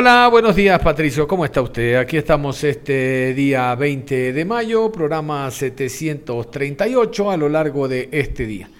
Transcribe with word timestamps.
Hola, 0.00 0.28
buenos 0.28 0.54
días 0.54 0.80
Patricio, 0.80 1.26
¿cómo 1.26 1.44
está 1.44 1.60
usted? 1.60 1.96
Aquí 1.96 2.18
estamos 2.18 2.62
este 2.62 3.34
día 3.34 3.74
20 3.74 4.32
de 4.32 4.44
mayo, 4.44 4.92
programa 4.92 5.50
738 5.50 7.30
a 7.32 7.36
lo 7.36 7.48
largo 7.48 7.88
de 7.88 8.08
este 8.12 8.46
día. 8.46 8.70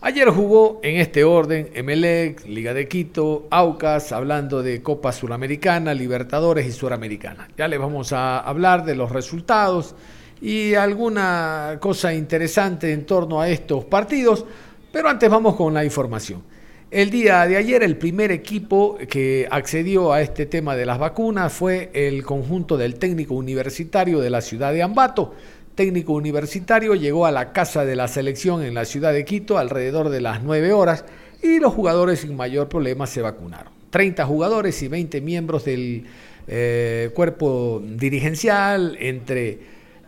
Ayer 0.00 0.28
jugó 0.28 0.80
en 0.82 0.96
este 0.96 1.22
orden 1.22 1.70
Emelec, 1.72 2.44
Liga 2.46 2.74
de 2.74 2.88
Quito, 2.88 3.46
Aucas, 3.48 4.10
hablando 4.10 4.60
de 4.60 4.82
Copa 4.82 5.12
Suramericana, 5.12 5.94
Libertadores 5.94 6.66
y 6.66 6.72
Suramericana. 6.72 7.46
Ya 7.56 7.68
les 7.68 7.78
vamos 7.78 8.12
a 8.12 8.40
hablar 8.40 8.84
de 8.84 8.96
los 8.96 9.12
resultados 9.12 9.94
y 10.40 10.74
alguna 10.74 11.78
cosa 11.78 12.12
interesante 12.12 12.92
en 12.92 13.06
torno 13.06 13.40
a 13.40 13.48
estos 13.48 13.84
partidos, 13.84 14.44
pero 14.90 15.08
antes 15.08 15.30
vamos 15.30 15.54
con 15.54 15.72
la 15.72 15.84
información. 15.84 16.55
El 16.92 17.10
día 17.10 17.44
de 17.48 17.56
ayer 17.56 17.82
el 17.82 17.96
primer 17.96 18.30
equipo 18.30 18.96
que 19.08 19.48
accedió 19.50 20.12
a 20.12 20.20
este 20.20 20.46
tema 20.46 20.76
de 20.76 20.86
las 20.86 21.00
vacunas 21.00 21.52
fue 21.52 21.90
el 21.92 22.22
conjunto 22.22 22.76
del 22.76 22.94
técnico 22.94 23.34
universitario 23.34 24.20
de 24.20 24.30
la 24.30 24.40
ciudad 24.40 24.72
de 24.72 24.84
Ambato. 24.84 25.34
Técnico 25.74 26.12
universitario 26.12 26.94
llegó 26.94 27.26
a 27.26 27.32
la 27.32 27.52
casa 27.52 27.84
de 27.84 27.96
la 27.96 28.06
selección 28.06 28.62
en 28.62 28.74
la 28.74 28.84
ciudad 28.84 29.12
de 29.12 29.24
Quito 29.24 29.58
alrededor 29.58 30.10
de 30.10 30.20
las 30.20 30.44
9 30.44 30.72
horas 30.72 31.04
y 31.42 31.58
los 31.58 31.74
jugadores 31.74 32.20
sin 32.20 32.36
mayor 32.36 32.68
problema 32.68 33.08
se 33.08 33.20
vacunaron. 33.20 33.72
30 33.90 34.24
jugadores 34.24 34.80
y 34.80 34.86
20 34.86 35.20
miembros 35.22 35.64
del 35.64 36.04
eh, 36.46 37.10
cuerpo 37.14 37.82
dirigencial 37.84 38.96
entre 39.00 39.58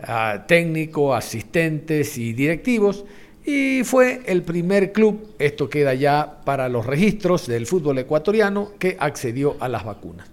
ah, 0.05 0.44
técnico, 0.47 1.12
asistentes 1.12 2.17
y 2.19 2.34
directivos 2.34 3.05
y 3.51 3.83
fue 3.83 4.21
el 4.27 4.43
primer 4.43 4.93
club, 4.93 5.29
esto 5.39 5.71
queda 5.71 5.95
ya 5.95 6.41
para 6.45 6.69
los 6.69 6.85
registros 6.85 7.47
del 7.47 7.67
fútbol 7.67 7.97
ecuatoriano, 7.97 8.73
que 8.79 8.99
accedió 9.01 9.57
a 9.59 9.69
las 9.69 9.87
vacunas. 9.87 10.29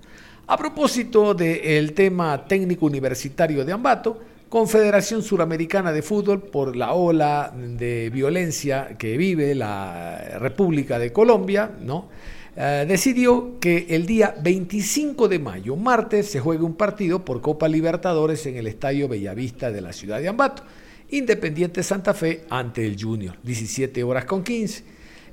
A 0.48 0.58
propósito 0.58 1.34
del 1.34 1.94
tema 1.94 2.46
técnico 2.46 2.86
universitario 2.86 3.64
de 3.64 3.72
Ambato, 3.72 4.20
Confederación 4.50 5.24
Suramericana 5.24 5.94
de 5.94 6.02
Fútbol, 6.02 6.42
por 6.42 6.76
la 6.76 6.92
ola 6.92 7.54
de 7.56 8.10
violencia 8.10 8.98
que 8.98 9.16
vive 9.16 9.56
la 9.56 10.38
República 10.40 11.00
de 11.00 11.14
Colombia, 11.14 11.72
¿no? 11.82 12.10
Eh, 12.58 12.84
decidió 12.86 13.62
que 13.62 13.86
el 13.92 14.06
día 14.06 14.36
25 14.42 15.30
de 15.30 15.40
mayo, 15.40 15.78
martes, 15.78 16.30
se 16.30 16.42
juegue 16.42 16.66
un 16.66 16.76
partido 16.76 17.24
por 17.24 17.40
Copa 17.40 17.70
Libertadores 17.70 18.46
en 18.46 18.58
el 18.58 18.68
Estadio 18.68 19.08
Bellavista 19.08 19.72
de 19.72 19.80
la 19.80 19.94
ciudad 19.94 20.20
de 20.20 20.28
Ambato. 20.28 20.64
Independiente 21.16 21.82
Santa 21.82 22.14
Fe 22.14 22.46
ante 22.50 22.86
el 22.86 23.02
Junior, 23.02 23.38
17 23.42 24.04
horas 24.04 24.26
con 24.26 24.44
15. 24.44 24.84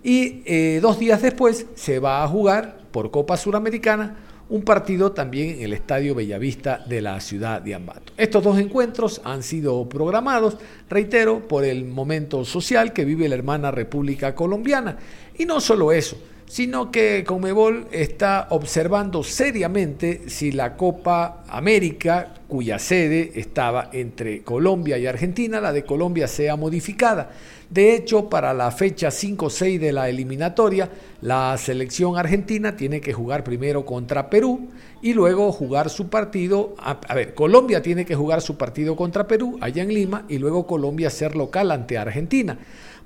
Y 0.05 0.43
eh, 0.47 0.79
dos 0.81 0.99
días 0.99 1.21
después 1.23 1.67
se 1.75 1.99
va 1.99 2.23
a 2.23 2.29
jugar 2.29 2.79
por 2.93 3.11
Copa 3.11 3.37
Suramericana 3.37 4.17
un 4.49 4.63
partido 4.63 5.13
también 5.13 5.57
en 5.57 5.63
el 5.63 5.73
Estadio 5.73 6.15
Bellavista 6.15 6.85
de 6.87 7.01
la 7.01 7.19
ciudad 7.21 7.63
de 7.63 7.75
Ambato. 7.75 8.13
Estos 8.17 8.45
dos 8.45 8.59
encuentros 8.59 9.23
han 9.25 9.43
sido 9.43 9.89
programados, 9.89 10.59
reitero, 10.91 11.49
por 11.49 11.65
el 11.65 11.87
momento 11.87 12.45
social 12.45 12.93
que 12.93 13.05
vive 13.05 13.29
la 13.29 13.37
hermana 13.37 13.71
República 13.71 14.35
Colombiana. 14.35 14.99
Y 15.39 15.47
no 15.47 15.59
solo 15.61 15.91
eso, 15.91 16.19
sino 16.53 16.91
que 16.91 17.25
Conmebol 17.27 17.87
está 17.93 18.49
observando 18.51 19.23
seriamente 19.23 20.29
si 20.29 20.53
la 20.53 20.77
Copa 20.77 21.45
América, 21.49 22.35
cuya 22.47 22.79
sede 22.79 23.33
estaba 23.37 23.89
entre 23.95 24.43
Colombia 24.43 24.99
y 24.99 25.07
Argentina, 25.07 25.63
la 25.63 25.73
de 25.73 25.87
Colombia 25.87 26.29
sea 26.29 26.57
modificada. 26.57 27.31
De 27.71 27.95
hecho, 27.95 28.29
para 28.29 28.53
la 28.53 28.71
fecha 28.71 29.09
5-6 29.09 29.79
de 29.79 29.93
la 29.93 30.11
eliminatoria, 30.11 30.91
la 31.23 31.57
selección 31.57 32.19
argentina 32.19 32.77
tiene 32.77 33.01
que 33.01 33.15
jugar 33.15 33.45
primero 33.45 33.87
contra 33.87 34.29
Perú 34.29 34.69
y 35.01 35.15
luego 35.15 35.53
jugar 35.53 35.89
su 35.89 36.11
partido. 36.11 36.75
A, 36.79 37.01
a, 37.09 37.15
ver, 37.15 37.33
Colombia 37.33 37.81
tiene 37.81 38.05
que 38.05 38.15
jugar 38.15 38.43
su 38.43 38.59
partido 38.59 38.95
contra 38.95 39.27
Perú 39.27 39.57
allá 39.63 39.83
en 39.83 39.95
Lima 39.95 40.27
y 40.29 40.37
luego 40.37 40.67
Colombia 40.67 41.09
ser 41.09 41.35
local 41.35 41.71
ante 41.71 41.97
Argentina. 41.97 42.59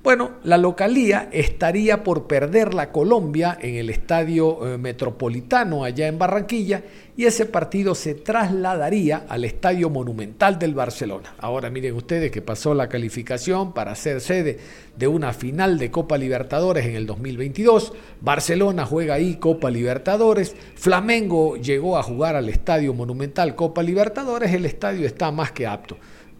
Bueno, 0.06 0.34
la 0.44 0.56
localía 0.56 1.28
estaría 1.33 2.05
por 2.05 2.28
perder 2.28 2.75
la 2.75 2.93
Colombia 2.93 3.59
en 3.61 3.75
el 3.75 3.91
estadio 3.91 4.65
eh, 4.65 4.78
metropolitano 4.78 5.83
allá 5.83 6.07
en 6.07 6.16
Barranquilla 6.16 6.84
y 7.16 7.25
ese 7.25 7.45
partido 7.45 7.92
se 7.97 8.15
trasladaría 8.15 9.25
al 9.28 9.45
estadio 9.45 9.91
monumental 9.91 10.60
del 10.60 10.77
Barcelona. 10.77 11.34
Ahora 11.41 11.71
miren 11.71 11.97
ustedes 11.97 12.31
que 12.31 12.41
pasó 12.41 12.72
la 12.72 12.89
calificación 12.89 13.72
para 13.72 13.97
ser 13.97 14.21
sede 14.21 14.60
de 14.97 15.09
una 15.09 15.33
final 15.33 15.77
de 15.77 15.91
Copa 15.91 16.16
Libertadores 16.16 16.86
en 16.86 16.95
el 16.95 17.04
2022. 17.04 17.92
Barcelona 18.21 18.86
juega 18.86 19.15
ahí 19.15 19.34
Copa 19.39 19.72
Libertadores. 19.72 20.54
Flamengo 20.77 21.57
llegó 21.57 21.98
a 21.98 22.04
jugar 22.04 22.36
al 22.36 22.48
estadio 22.48 22.95
monumental 22.95 23.57
Copa 23.57 23.83
Libertadores. 23.83 24.54
El 24.54 24.66
estadio 24.66 25.04
está 25.04 25.33
más 25.33 25.51
que 25.51 25.66
apto 25.66 25.97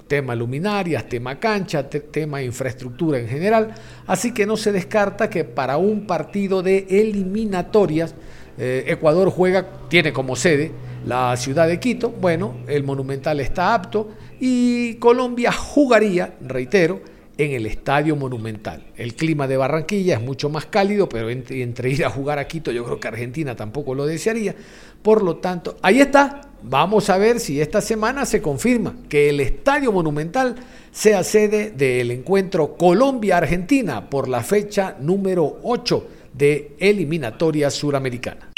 tema 0.07 0.35
luminarias, 0.35 1.09
tema 1.09 1.39
cancha, 1.39 1.89
te 1.89 2.01
tema 2.01 2.43
infraestructura 2.43 3.19
en 3.19 3.29
general. 3.29 3.75
Así 4.07 4.33
que 4.33 4.47
no 4.47 4.57
se 4.57 4.73
descarta 4.73 5.29
que 5.29 5.45
para 5.45 5.77
un 5.77 6.07
partido 6.07 6.63
de 6.63 6.87
eliminatorias, 6.89 8.15
eh, 8.59 8.85
Ecuador 8.87 9.31
juega, 9.31 9.67
tiene 9.89 10.13
como 10.13 10.37
sede 10.37 10.73
la 11.05 11.37
ciudad 11.37 11.69
de 11.69 11.79
Quito. 11.79 12.11
Bueno, 12.11 12.57
el 12.67 12.83
Monumental 12.85 13.41
está 13.41 13.75
apto 13.75 14.11
y 14.41 14.95
Colombia 14.95 15.53
jugaría, 15.53 16.35
reitero, 16.41 17.01
en 17.39 17.53
el 17.53 17.67
Estadio 17.67 18.17
Monumental. 18.17 18.85
El 18.97 19.15
clima 19.15 19.47
de 19.47 19.57
Barranquilla 19.57 20.15
es 20.15 20.23
mucho 20.23 20.49
más 20.49 20.67
cálido, 20.67 21.09
pero 21.09 21.29
entre, 21.29 21.91
ir 21.91 22.05
a 22.05 22.11
jugar 22.11 22.39
a 22.39 22.49
Quito 22.49 22.73
yo 22.73 22.85
creo 22.85 22.99
que 22.99 23.09
Argentina 23.09 23.55
tampoco 23.55 23.95
lo 23.95 24.07
desearía. 24.07 24.55
Por 25.03 25.23
lo 25.23 25.37
tanto, 25.37 25.77
ahí 25.83 26.01
está. 26.01 26.46
Vamos 26.63 27.11
a 27.11 27.19
ver 27.19 27.39
si 27.41 27.61
esta 27.61 27.81
semana 27.81 28.25
se 28.25 28.43
confirma 28.43 28.95
que 29.09 29.29
el 29.29 29.41
Estadio 29.41 29.93
Monumental 29.93 30.57
sea 30.91 31.23
sede 31.23 31.71
del 31.71 32.11
encuentro 32.11 32.77
Colombia-Argentina 32.77 34.09
por 34.09 34.29
la 34.29 34.43
fecha 34.43 34.97
número 34.99 35.61
8 35.63 36.09
de 36.33 36.75
eliminatoria 36.79 37.71
suramericana. 37.71 38.51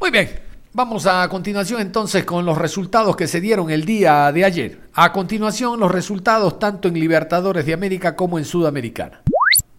Muy 0.00 0.10
bien, 0.10 0.30
vamos 0.72 1.06
a 1.06 1.28
continuación 1.28 1.80
entonces 1.80 2.24
con 2.24 2.46
los 2.46 2.56
resultados 2.56 3.16
que 3.16 3.26
se 3.26 3.40
dieron 3.40 3.70
el 3.70 3.84
día 3.84 4.30
de 4.32 4.44
ayer. 4.44 4.80
A 4.94 5.12
continuación 5.12 5.80
los 5.80 5.90
resultados 5.90 6.58
tanto 6.58 6.88
en 6.88 6.94
Libertadores 6.94 7.66
de 7.66 7.74
América 7.74 8.14
como 8.14 8.38
en 8.38 8.44
Sudamericana. 8.44 9.22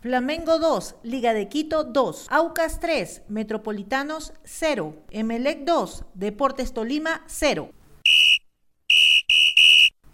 Flamengo 0.02 0.60
2, 0.60 0.96
Liga 1.04 1.34
de 1.34 1.50
Quito 1.50 1.84
2, 1.84 2.28
Aucas 2.30 2.80
3, 2.80 3.24
Metropolitanos 3.28 4.32
0, 4.46 4.96
Emelec 5.12 5.66
2, 5.66 6.06
Deportes 6.14 6.74
Tolima 6.74 7.24
0. 7.28 7.70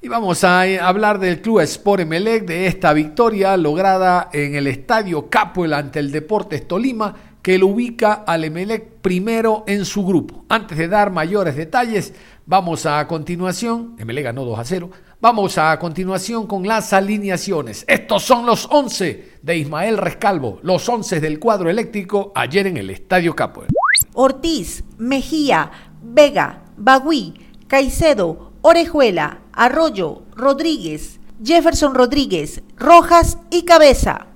Y 0.01 0.07
vamos 0.07 0.43
a 0.43 0.61
hablar 0.81 1.19
del 1.19 1.39
Club 1.39 1.59
Sport 1.59 2.01
Emelec, 2.01 2.47
de 2.47 2.65
esta 2.65 2.93
victoria 2.93 3.55
lograda 3.57 4.31
en 4.33 4.55
el 4.55 4.65
Estadio 4.65 5.29
Capuel 5.29 5.73
ante 5.73 5.99
el 5.99 6.11
Deportes 6.11 6.67
Tolima, 6.67 7.15
que 7.43 7.59
lo 7.59 7.67
ubica 7.67 8.13
al 8.25 8.43
Emelec 8.43 9.01
primero 9.01 9.65
en 9.67 9.85
su 9.85 10.03
grupo. 10.03 10.45
Antes 10.49 10.79
de 10.79 10.87
dar 10.87 11.11
mayores 11.11 11.55
detalles, 11.55 12.15
vamos 12.47 12.87
a 12.87 13.05
continuación, 13.07 13.95
Emelec 13.99 14.23
ganó 14.23 14.45
2 14.45 14.57
a 14.57 14.65
0, 14.65 14.89
vamos 15.25 15.57
a 15.57 15.79
continuación 15.79 16.45
con 16.45 16.67
las 16.67 16.93
alineaciones. 16.93 17.83
Estos 17.87 18.21
son 18.21 18.45
los 18.45 18.67
11 18.69 19.39
de 19.41 19.57
Ismael 19.57 19.97
Rescalvo, 19.97 20.59
los 20.61 20.87
11 20.87 21.19
del 21.19 21.39
cuadro 21.39 21.67
eléctrico 21.67 22.31
ayer 22.35 22.67
en 22.67 22.77
el 22.77 22.91
Estadio 22.91 23.35
Capuel. 23.35 23.69
Ortiz, 24.13 24.83
Mejía, 24.99 25.71
Vega, 26.03 26.65
Bagüí, 26.77 27.33
Caicedo, 27.65 28.51
Orejuela, 28.61 29.39
Arroyo, 29.51 30.21
Rodríguez, 30.35 31.19
Jefferson 31.43 31.95
Rodríguez, 31.95 32.61
Rojas 32.77 33.39
y 33.49 33.65
Cabeza. 33.65 34.27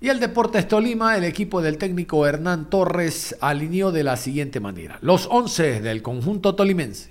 Y 0.00 0.08
el 0.08 0.18
Deportes 0.18 0.66
Tolima, 0.66 1.18
el 1.18 1.24
equipo 1.24 1.60
del 1.60 1.76
técnico 1.76 2.26
Hernán 2.26 2.70
Torres, 2.70 3.36
alineó 3.42 3.92
de 3.92 4.02
la 4.02 4.16
siguiente 4.16 4.60
manera. 4.60 4.96
Los 5.02 5.28
11 5.30 5.82
del 5.82 6.00
conjunto 6.00 6.54
tolimense. 6.54 7.08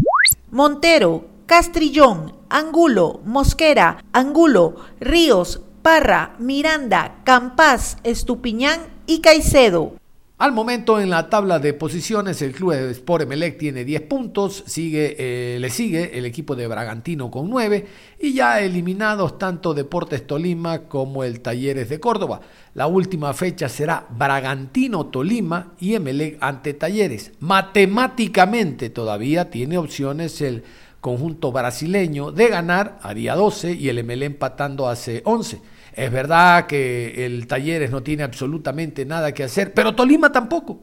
Montero, 0.50 1.37
Castrillón, 1.48 2.34
Angulo, 2.50 3.22
Mosquera, 3.24 4.04
Angulo, 4.12 4.76
Ríos, 5.00 5.62
Parra, 5.82 6.36
Miranda, 6.40 7.22
Campás, 7.24 8.00
Estupiñán 8.04 8.82
y 9.06 9.22
Caicedo. 9.22 9.94
Al 10.40 10.52
momento 10.52 11.00
en 11.00 11.10
la 11.10 11.30
tabla 11.30 11.58
de 11.58 11.74
posiciones 11.74 12.42
el 12.42 12.52
club 12.52 12.74
de 12.74 12.92
Sport 12.92 13.24
Emelec 13.24 13.58
tiene 13.58 13.86
10 13.86 14.02
puntos, 14.04 14.66
sigue, 14.68 15.16
eh, 15.18 15.58
le 15.60 15.70
sigue 15.70 16.18
el 16.18 16.26
equipo 16.26 16.56
de 16.56 16.68
Bragantino 16.68 17.32
con 17.32 17.50
9 17.50 17.88
y 18.20 18.34
ya 18.34 18.60
eliminados 18.60 19.40
tanto 19.40 19.74
Deportes 19.74 20.28
Tolima 20.28 20.84
como 20.90 21.24
el 21.24 21.40
Talleres 21.40 21.88
de 21.88 22.00
Córdoba. 22.02 22.42
La 22.76 22.86
última 22.88 23.34
fecha 23.34 23.70
será 23.70 24.06
Bragantino 24.10 25.08
Tolima 25.08 25.74
y 25.80 25.96
Emelec 25.96 26.38
ante 26.42 26.74
Talleres. 26.74 27.32
Matemáticamente 27.40 28.92
todavía 28.92 29.50
tiene 29.50 29.80
opciones 29.80 30.42
el 30.42 30.64
conjunto 31.07 31.54
brasileño 31.54 32.33
de 32.33 32.50
ganar, 32.50 33.00
haría 33.01 33.33
12 33.33 33.71
y 33.71 33.88
el 33.88 34.00
Emelec 34.00 34.27
empatando 34.27 34.89
hace 34.89 35.21
11. 35.24 35.62
Es 35.94 36.12
verdad 36.12 36.68
que 36.68 37.25
el 37.25 37.48
Talleres 37.48 37.92
no 37.92 38.04
tiene 38.04 38.24
absolutamente 38.24 39.06
nada 39.06 39.31
que 39.31 39.45
hacer, 39.45 39.74
pero 39.74 39.95
Tolima 39.95 40.33
tampoco. 40.33 40.81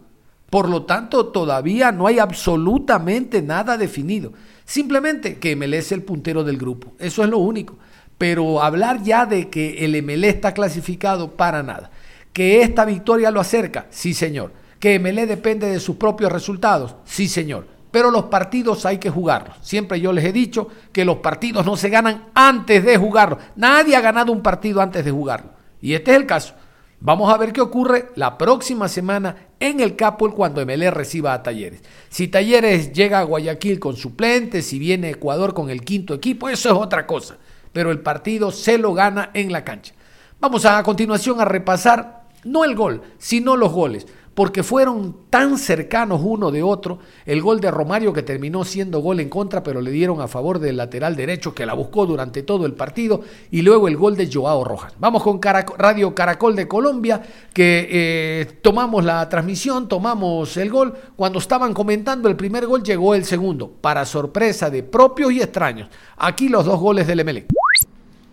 Por 0.49 0.71
lo 0.71 0.85
tanto, 0.85 1.27
todavía 1.27 1.93
no 1.93 2.07
hay 2.07 2.21
absolutamente 2.21 3.43
nada 3.43 3.77
definido. 3.77 4.33
Simplemente 4.65 5.39
que 5.39 5.57
MLE 5.57 5.77
es 5.77 5.93
el 5.93 6.03
puntero 6.03 6.43
del 6.43 6.57
grupo. 6.57 6.95
Eso 6.99 7.23
es 7.23 7.29
lo 7.29 7.37
único. 7.37 7.77
Pero 8.17 8.63
hablar 8.63 9.03
ya 9.03 9.27
de 9.27 9.51
que 9.51 9.85
el 9.85 10.03
MLE 10.03 10.31
está 10.31 10.55
clasificado 10.55 11.33
para 11.33 11.63
nada. 11.63 11.91
Que 12.33 12.63
esta 12.63 12.87
victoria 12.87 13.31
lo 13.31 13.41
acerca, 13.41 13.89
sí 13.91 14.15
señor. 14.15 14.53
Que 14.81 14.99
MLE 14.99 15.27
depende 15.27 15.69
de 15.69 15.81
sus 15.81 15.97
propios 15.97 16.33
resultados, 16.33 16.97
sí 17.05 17.29
señor 17.29 17.74
pero 17.95 18.11
los 18.11 18.25
partidos 18.25 18.85
hay 18.87 18.99
que 18.99 19.09
jugarlos. 19.09 19.57
Siempre 19.61 20.01
yo 20.01 20.13
les 20.13 20.25
he 20.25 20.33
dicho 20.33 20.67
que 20.91 21.05
los 21.05 21.19
partidos 21.19 21.65
no 21.65 21.77
se 21.77 21.91
ganan 21.91 22.25
antes 22.35 22.85
de 22.85 22.97
jugarlos. 22.97 23.39
Nadie 23.55 23.95
ha 23.95 24.01
ganado 24.01 24.33
un 24.33 24.43
partido 24.43 24.81
antes 24.81 25.05
de 25.05 25.13
jugarlo. 25.13 25.51
Y 25.81 25.95
este 25.95 26.11
es 26.11 26.17
el 26.17 26.27
caso. 26.27 26.55
Vamos 26.99 27.33
a 27.33 27.37
ver 27.37 27.53
qué 27.53 27.61
ocurre 27.61 28.11
la 28.17 28.37
próxima 28.37 28.89
semana 28.89 29.37
en 29.61 29.79
el 29.79 29.95
Capol 29.95 30.35
cuando 30.35 30.67
MLE 30.67 30.91
reciba 30.91 31.35
a 31.35 31.45
Talleres. 31.45 31.85
Si 32.09 32.27
Talleres 32.27 32.93
llega 32.93 33.21
a 33.21 33.23
Guayaquil 33.23 33.79
con 33.79 33.95
suplentes, 33.95 34.67
si 34.67 34.81
viene 34.81 35.11
Ecuador 35.11 35.55
con 35.55 35.71
el 35.71 35.85
quinto 35.85 36.15
equipo, 36.15 36.49
eso 36.49 36.71
es 36.71 36.75
otra 36.75 37.07
cosa. 37.07 37.37
Pero 37.73 37.93
el 37.93 38.01
partido 38.01 38.51
se 38.51 38.77
lo 38.77 38.93
gana 38.93 39.31
en 39.35 39.53
la 39.53 39.63
cancha. 39.63 39.95
Vamos 40.41 40.65
a 40.65 40.83
continuación 40.83 41.41
a 41.41 41.45
repasar 41.45 42.25
no 42.43 42.65
el 42.65 42.75
gol, 42.75 43.03
sino 43.19 43.57
los 43.57 43.71
goles 43.71 44.05
porque 44.35 44.63
fueron 44.63 45.17
tan 45.31 45.59
cercanos 45.59 46.21
uno 46.23 46.51
de 46.51 46.63
otro. 46.63 46.99
El 47.25 47.41
gol 47.41 47.61
de 47.61 47.71
Romario 47.71 48.13
que 48.13 48.23
terminó 48.23 48.65
siendo 48.65 49.01
gol 49.01 49.21
en 49.21 49.29
contra, 49.29 49.63
pero 49.63 49.81
le 49.81 49.91
dieron 49.91 50.21
a 50.21 50.29
favor 50.29 50.59
del 50.59 50.77
lateral 50.77 51.15
derecho 51.17 51.55
que 51.55 51.67
la 51.67 51.75
buscó 51.75 52.05
durante 52.07 52.43
todo 52.43 52.67
el 52.67 52.75
partido. 52.75 53.21
Y 53.51 53.63
luego 53.63 53.87
el 53.89 53.97
gol 53.97 54.17
de 54.17 54.29
Joao 54.33 54.65
Rojas. 54.65 54.95
Vamos 54.99 55.23
con 55.23 55.41
Radio 55.43 56.15
Caracol 56.15 56.57
de 56.57 56.67
Colombia, 56.67 57.23
que 57.53 57.89
eh, 57.91 58.59
tomamos 58.61 59.05
la 59.05 59.29
transmisión, 59.29 59.89
tomamos 59.89 60.57
el 60.57 60.71
gol. 60.71 60.95
Cuando 61.17 61.39
estaban 61.39 61.73
comentando 61.73 62.29
el 62.29 62.37
primer 62.37 62.67
gol, 62.67 62.83
llegó 62.83 63.15
el 63.15 63.25
segundo, 63.25 63.71
para 63.81 64.05
sorpresa 64.05 64.69
de 64.69 64.83
propios 64.83 65.33
y 65.33 65.41
extraños. 65.41 65.89
Aquí 66.17 66.49
los 66.49 66.65
dos 66.65 66.81
goles 66.81 67.07
del 67.07 67.21
Emelec. 67.21 67.47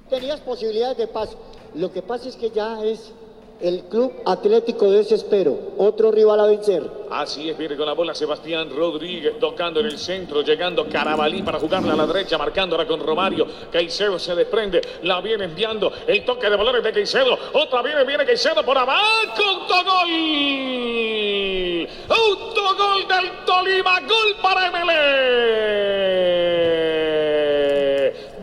Tenías 0.10 0.42
posibilidades 0.42 0.98
de 0.98 1.08
paso. 1.08 1.40
Lo 1.76 1.92
que 1.92 2.02
pasa 2.02 2.28
es 2.28 2.36
que 2.36 2.50
ya 2.50 2.84
es 2.84 3.14
el 3.62 3.84
Club 3.84 4.22
Atlético 4.26 4.90
Desespero, 4.90 5.58
otro 5.78 6.12
rival 6.12 6.40
a 6.40 6.46
vencer. 6.46 6.84
Así 7.12 7.50
es, 7.50 7.58
viene 7.58 7.76
con 7.76 7.86
la 7.86 7.94
bola 7.94 8.16
Sebastián 8.16 8.70
Rodríguez 8.76 9.38
tocando 9.40 9.80
en 9.80 9.88
el 9.88 9.98
centro, 9.98 10.42
llegando 10.42 10.88
Carabalí 10.88 11.42
para 11.44 11.60
jugarla 11.60 11.94
a 11.94 11.96
la 11.96 12.08
derecha, 12.08 12.38
marcándola 12.38 12.88
con 12.88 13.00
Romario. 13.00 13.46
Caicedo 13.72 14.18
se 14.18 14.34
desprende, 14.36 14.82
la 15.04 15.22
viene 15.22 15.46
enviando, 15.46 15.92
el 16.08 16.26
toque 16.26 16.50
de 16.50 16.56
valores 16.56 16.84
de 16.84 16.92
Caicedo, 16.92 17.38
otra 17.54 17.82
viene, 17.82 18.04
viene 18.04 18.26
Caicedo 18.26 18.64
por 18.64 18.78
abajo, 18.78 19.44
autogol. 19.44 20.10
Autogol 22.10 23.08
del 23.08 23.32
Tolima, 23.46 24.00
gol 24.02 24.36
para 24.42 24.68
Emelec. 24.68 24.92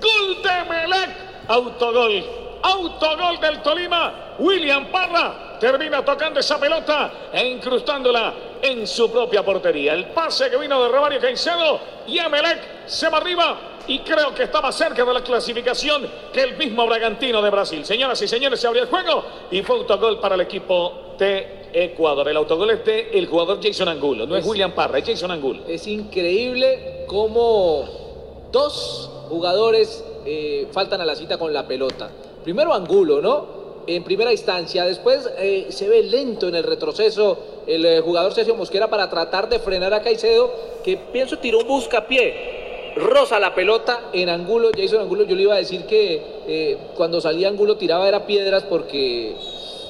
Gol 0.01 0.43
de 0.43 0.51
Emelec, 0.51 1.11
autogol, 1.49 2.25
autogol 2.63 3.41
del 3.41 3.63
Tolima. 3.63 4.35
William 4.39 4.87
Parra 4.91 5.59
termina 5.59 6.05
tocando 6.05 6.41
esa 6.41 6.59
pelota 6.59 7.31
e 7.33 7.47
incrustándola 7.47 8.35
en 8.63 8.87
su 8.87 9.11
propia 9.11 9.45
portería. 9.45 9.95
El 9.95 10.07
pase 10.07 10.51
que 10.51 10.57
vino 10.57 10.83
de 10.83 10.89
Romario 10.89 11.21
Caicedo 11.21 11.81
y 12.07 12.19
Emelec 12.19 12.87
se 12.87 13.09
va 13.09 13.19
arriba 13.19 13.59
y 13.87 14.01
creo 14.01 14.35
que 14.35 14.45
estaba 14.45 14.71
cerca 14.71 15.05
de 15.05 15.15
la 15.15 15.23
clasificación 15.23 16.07
que 16.33 16.43
el 16.43 16.57
mismo 16.57 16.87
Bragantino 16.87 17.41
de 17.43 17.51
Brasil. 17.51 17.85
Señoras 17.85 18.21
y 18.23 18.29
señores, 18.29 18.61
se 18.61 18.67
abrió 18.67 18.83
el 18.83 18.89
juego 18.89 19.25
y 19.51 19.63
fue 19.63 19.77
autogol 19.77 20.21
para 20.21 20.35
el 20.35 20.43
equipo 20.43 21.15
de 21.19 21.71
Ecuador. 21.73 22.29
El 22.29 22.37
autogol 22.37 22.71
es 22.71 22.85
de 22.85 23.11
el 23.13 23.27
jugador 23.27 23.61
Jason 23.63 23.89
Angulo, 23.89 24.27
no 24.27 24.37
es, 24.37 24.45
es 24.45 24.51
William 24.51 24.73
Parra, 24.73 24.99
es 24.99 25.09
Jason 25.09 25.31
Angulo. 25.31 25.63
Es 25.67 25.87
increíble 25.87 27.05
cómo 27.07 28.49
dos 28.53 29.11
jugadores 29.29 30.05
eh, 30.25 30.69
faltan 30.73 31.01
a 31.01 31.05
la 31.05 31.17
cita 31.17 31.39
con 31.39 31.53
la 31.53 31.67
pelota. 31.67 32.11
Primero 32.49 32.73
Angulo, 32.73 33.21
¿no? 33.21 33.45
en 33.87 34.03
primera 34.03 34.33
instancia. 34.33 34.87
Después 34.87 35.29
eh, 35.37 35.67
se 35.69 35.87
ve 35.87 36.03
lento 36.03 36.49
en 36.49 36.55
el 36.55 36.65
retroceso 36.65 37.39
el 37.67 37.85
eh, 37.85 38.01
jugador 38.01 38.33
Sergio 38.33 38.55
Mosquera 38.55 38.89
para 38.89 39.11
tratar 39.11 39.51
de 39.51 39.59
frenar 39.59 39.93
a 39.93 40.01
Caicedo, 40.01 40.51
que 40.83 40.97
pienso 40.97 41.37
tiró 41.41 41.59
un 41.59 41.67
buscapié. 41.67 42.95
Rosa 42.97 43.39
la 43.39 43.55
pelota 43.55 44.09
en 44.15 44.31
Angulo, 44.31 44.71
Jason 44.75 45.03
Angulo, 45.03 45.25
yo 45.25 45.37
le 45.37 45.43
iba 45.43 45.57
a 45.57 45.59
decir 45.59 45.85
que 45.85 46.23
eh, 46.47 46.79
cuando 46.97 47.21
salía 47.21 47.49
Angulo 47.49 47.77
tiraba 47.77 48.09
era 48.09 48.25
piedras 48.25 48.63
porque, 48.63 49.37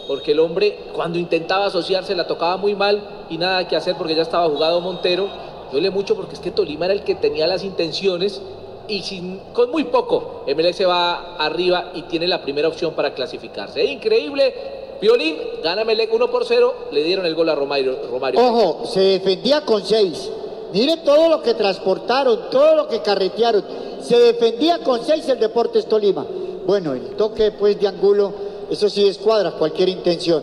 porque 0.08 0.32
el 0.32 0.40
hombre 0.40 0.78
cuando 0.94 1.16
intentaba 1.16 1.66
asociarse 1.66 2.16
la 2.16 2.26
tocaba 2.26 2.56
muy 2.56 2.74
mal 2.74 3.00
y 3.30 3.38
nada 3.38 3.68
que 3.68 3.76
hacer 3.76 3.94
porque 3.96 4.16
ya 4.16 4.22
estaba 4.22 4.48
jugado 4.48 4.80
Montero. 4.80 5.28
Duele 5.70 5.90
mucho 5.90 6.16
porque 6.16 6.34
es 6.34 6.40
que 6.40 6.50
Tolima 6.50 6.86
era 6.86 6.94
el 6.94 7.04
que 7.04 7.14
tenía 7.14 7.46
las 7.46 7.62
intenciones 7.62 8.42
y 8.88 9.02
sin, 9.02 9.38
con 9.52 9.70
muy 9.70 9.84
poco, 9.84 10.44
MLE 10.46 10.72
se 10.72 10.86
va 10.86 11.36
arriba 11.36 11.92
y 11.94 12.02
tiene 12.02 12.26
la 12.26 12.42
primera 12.42 12.68
opción 12.68 12.94
para 12.94 13.14
clasificarse. 13.14 13.84
Increíble, 13.84 14.54
Violín 15.00 15.36
gana 15.62 15.84
Melec 15.84 16.12
1 16.12 16.30
por 16.30 16.44
0, 16.44 16.74
le 16.90 17.02
dieron 17.02 17.26
el 17.26 17.34
gol 17.34 17.48
a 17.48 17.54
Romario. 17.54 17.98
Romario. 18.10 18.40
Ojo, 18.40 18.86
se 18.86 19.00
defendía 19.00 19.60
con 19.62 19.84
6. 19.84 20.30
Mire 20.72 20.98
todo 20.98 21.28
lo 21.28 21.42
que 21.42 21.54
transportaron, 21.54 22.50
todo 22.50 22.74
lo 22.74 22.88
que 22.88 23.00
carretearon. 23.00 23.64
Se 24.02 24.18
defendía 24.18 24.78
con 24.78 25.04
6 25.04 25.28
el 25.28 25.40
Deportes 25.40 25.86
Tolima. 25.86 26.26
Bueno, 26.66 26.92
el 26.92 27.16
toque 27.16 27.52
pues 27.52 27.80
de 27.80 27.88
Angulo, 27.88 28.32
eso 28.70 28.88
sí 28.88 29.04
descuadra 29.04 29.52
cualquier 29.52 29.88
intención. 29.88 30.42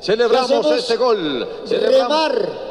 Celebramos 0.00 0.66
este 0.72 0.96
gol. 0.96 1.46
Celebramos, 1.66 2.02
Remar. 2.02 2.69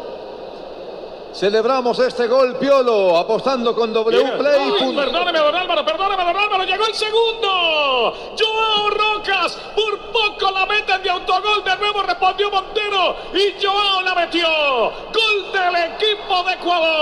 Celebramos 1.34 1.98
este 2.00 2.28
gol, 2.28 2.56
Piolo, 2.58 3.18
apostando 3.18 3.74
con 3.76 3.94
W. 3.94 4.38
Play. 4.38 4.72
Ay. 4.80 4.96
Perdóneme, 4.96 5.40
don 5.40 5.56
Álvaro, 5.56 5.86
perdóneme, 5.86 6.24
don 6.24 6.38
Álvaro. 6.38 6.64
Llegó 6.64 6.86
el 6.86 6.94
segundo. 6.94 8.14
Joao 8.38 8.90
Rocas. 8.90 9.58
Por 9.76 10.00
poco 10.12 10.52
la 10.52 10.66
meten 10.66 11.02
de 11.04 11.10
autogol. 11.10 11.64
De 11.64 11.76
nuevo 11.78 12.04
respondió 12.04 12.52
Montero. 12.52 13.16
Y 13.34 13.56
Joao 13.64 14.02
la 14.02 14.16
metió. 14.16 14.48
Gol 14.48 15.52
del 15.54 15.76
equipo 15.94 16.44
de 16.44 16.54
Ecuador. 16.54 16.96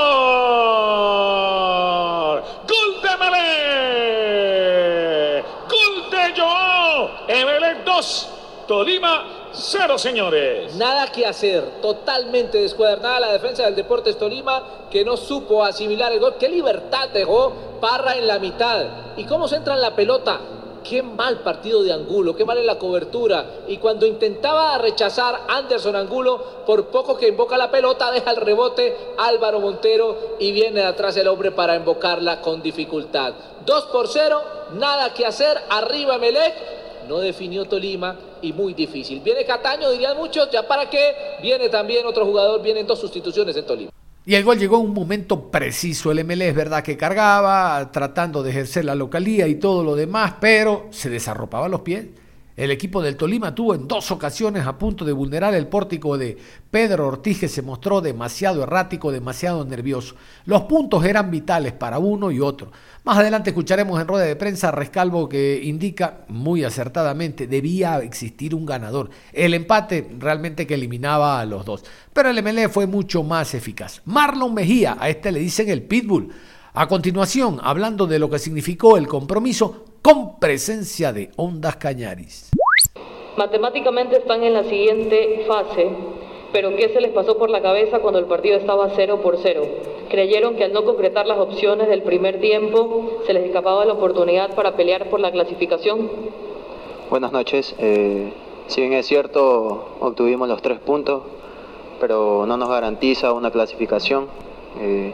Gol 2.67 3.01
de 3.01 3.17
Melé. 3.17 4.57
Gol 5.69 6.09
de 6.11 6.33
Joao. 6.39 7.09
Emelec 7.27 7.83
2. 7.83 8.29
Tolima 8.67 9.26
0, 9.69 9.97
señores. 9.97 10.75
Nada 10.75 11.07
que 11.11 11.25
hacer, 11.25 11.81
totalmente 11.81 12.57
descuadernada 12.57 13.19
la 13.19 13.33
defensa 13.33 13.63
del 13.65 13.75
Deportes 13.75 14.17
Tolima 14.17 14.63
que 14.89 15.03
no 15.03 15.17
supo 15.17 15.61
asimilar 15.61 16.13
el 16.13 16.21
gol. 16.21 16.35
Qué 16.39 16.47
libertad 16.47 17.09
dejó 17.09 17.51
Parra 17.81 18.15
en 18.15 18.27
la 18.27 18.39
mitad. 18.39 18.85
¿Y 19.17 19.25
cómo 19.25 19.47
se 19.49 19.57
entra 19.57 19.73
en 19.73 19.81
la 19.81 19.93
pelota? 19.93 20.39
Qué 20.85 21.03
mal 21.03 21.39
partido 21.39 21.83
de 21.83 21.91
Angulo, 21.91 22.33
qué 22.33 22.45
mal 22.45 22.57
en 22.57 22.65
la 22.65 22.79
cobertura. 22.79 23.45
Y 23.67 23.75
cuando 23.75 24.05
intentaba 24.05 24.77
rechazar 24.77 25.41
Anderson 25.49 25.97
Angulo, 25.97 26.63
por 26.65 26.85
poco 26.87 27.17
que 27.17 27.27
invoca 27.27 27.57
la 27.57 27.69
pelota, 27.69 28.09
deja 28.09 28.31
el 28.31 28.37
rebote 28.37 28.95
Álvaro 29.17 29.59
Montero 29.59 30.37
y 30.39 30.53
viene 30.53 30.79
de 30.79 30.85
atrás 30.85 31.17
el 31.17 31.27
hombre 31.27 31.51
para 31.51 31.75
invocarla 31.75 32.39
con 32.39 32.61
dificultad. 32.61 33.33
2 33.65 33.85
por 33.87 34.07
0, 34.07 34.41
nada 34.75 35.13
que 35.13 35.25
hacer, 35.25 35.61
arriba 35.69 36.17
Melec, 36.17 36.53
no 37.09 37.17
definió 37.17 37.65
Tolima 37.65 38.15
y 38.41 38.53
muy 38.53 38.73
difícil. 38.73 39.21
Viene 39.21 39.45
Cataño, 39.45 39.89
dirían 39.91 40.17
muchos, 40.17 40.49
ya 40.51 40.67
para 40.67 40.89
qué. 40.89 41.13
Viene 41.41 41.69
también 41.69 42.05
otro 42.05 42.25
jugador, 42.25 42.61
vienen 42.61 42.87
dos 42.87 42.99
sustituciones 42.99 43.55
en 43.55 43.65
Tolima. 43.65 43.91
Y 44.25 44.35
el 44.35 44.43
gol 44.43 44.59
llegó 44.59 44.77
en 44.77 44.87
un 44.87 44.93
momento 44.93 45.49
preciso. 45.49 46.11
El 46.11 46.25
MLE 46.25 46.49
es 46.49 46.55
verdad 46.55 46.83
que 46.83 46.97
cargaba, 46.97 47.89
tratando 47.93 48.43
de 48.43 48.49
ejercer 48.49 48.83
la 48.83 48.93
localía 48.93 49.47
y 49.47 49.55
todo 49.55 49.83
lo 49.83 49.95
demás, 49.95 50.33
pero 50.41 50.87
se 50.91 51.09
desarropaba 51.09 51.69
los 51.69 51.81
pies. 51.81 52.07
El 52.57 52.71
equipo 52.71 53.03
del 53.03 53.17
Tolima 53.17 53.53
tuvo 53.53 53.75
en 53.75 53.87
dos 53.87 54.09
ocasiones 54.09 54.65
a 54.65 54.79
punto 54.79 55.05
de 55.05 55.11
vulnerar 55.11 55.53
el 55.53 55.67
pórtico 55.67 56.17
de 56.17 56.35
Pedro 56.71 57.07
Ortiz, 57.07 57.39
que 57.39 57.47
se 57.47 57.61
mostró 57.61 58.01
demasiado 58.01 58.63
errático, 58.63 59.11
demasiado 59.11 59.63
nervioso. 59.63 60.15
Los 60.45 60.63
puntos 60.63 61.05
eran 61.05 61.29
vitales 61.29 61.73
para 61.73 61.99
uno 61.99 62.31
y 62.31 62.39
otro. 62.39 62.71
Más 63.03 63.19
adelante 63.19 63.51
escucharemos 63.51 64.01
en 64.01 64.07
rueda 64.07 64.25
de 64.25 64.35
prensa 64.35 64.69
a 64.69 64.71
Rescalvo 64.71 65.29
que 65.29 65.61
indica 65.63 66.25
muy 66.29 66.63
acertadamente 66.63 67.45
debía 67.45 67.99
existir 67.99 68.55
un 68.55 68.65
ganador. 68.65 69.11
El 69.33 69.53
empate 69.53 70.09
realmente 70.17 70.65
que 70.65 70.73
eliminaba 70.73 71.39
a 71.39 71.45
los 71.45 71.63
dos. 71.63 71.83
Pero 72.11 72.31
el 72.31 72.41
MLE 72.41 72.69
fue 72.69 72.87
mucho 72.87 73.21
más 73.21 73.53
eficaz. 73.53 74.01
Marlon 74.05 74.55
Mejía, 74.55 74.97
a 74.99 75.09
este 75.09 75.31
le 75.31 75.41
dicen 75.41 75.69
el 75.69 75.83
Pitbull. 75.83 76.33
A 76.79 76.87
continuación, 76.87 77.59
hablando 77.63 78.05
de 78.05 78.19
lo 78.19 78.29
que 78.29 78.37
significó 78.37 78.97
el 78.97 79.07
compromiso 79.07 79.85
con 80.03 80.37
presencia 80.37 81.11
de 81.11 81.31
Ondas 81.35 81.77
Cañaris. 81.77 82.51
Matemáticamente 83.35 84.17
están 84.17 84.43
en 84.43 84.53
la 84.53 84.63
siguiente 84.63 85.43
fase, 85.47 85.89
pero 86.53 86.75
¿qué 86.75 86.89
se 86.89 87.01
les 87.01 87.09
pasó 87.13 87.35
por 87.35 87.49
la 87.49 87.63
cabeza 87.63 87.97
cuando 87.97 88.19
el 88.19 88.25
partido 88.25 88.59
estaba 88.59 88.91
0 88.95 89.21
por 89.23 89.39
0? 89.41 89.63
Creyeron 90.11 90.55
que 90.55 90.65
al 90.65 90.73
no 90.73 90.85
concretar 90.85 91.25
las 91.25 91.39
opciones 91.39 91.87
del 91.87 92.03
primer 92.03 92.39
tiempo 92.39 93.23
se 93.25 93.33
les 93.33 93.45
escapaba 93.45 93.83
la 93.83 93.93
oportunidad 93.93 94.53
para 94.53 94.75
pelear 94.75 95.09
por 95.09 95.19
la 95.19 95.31
clasificación. 95.31 96.11
Buenas 97.09 97.31
noches. 97.31 97.73
Eh, 97.79 98.31
si 98.67 98.81
bien 98.81 98.93
es 98.93 99.07
cierto, 99.07 99.95
obtuvimos 99.99 100.47
los 100.47 100.61
tres 100.61 100.77
puntos, 100.77 101.23
pero 101.99 102.45
no 102.45 102.55
nos 102.55 102.69
garantiza 102.69 103.33
una 103.33 103.49
clasificación. 103.49 104.27
Eh, 104.79 105.11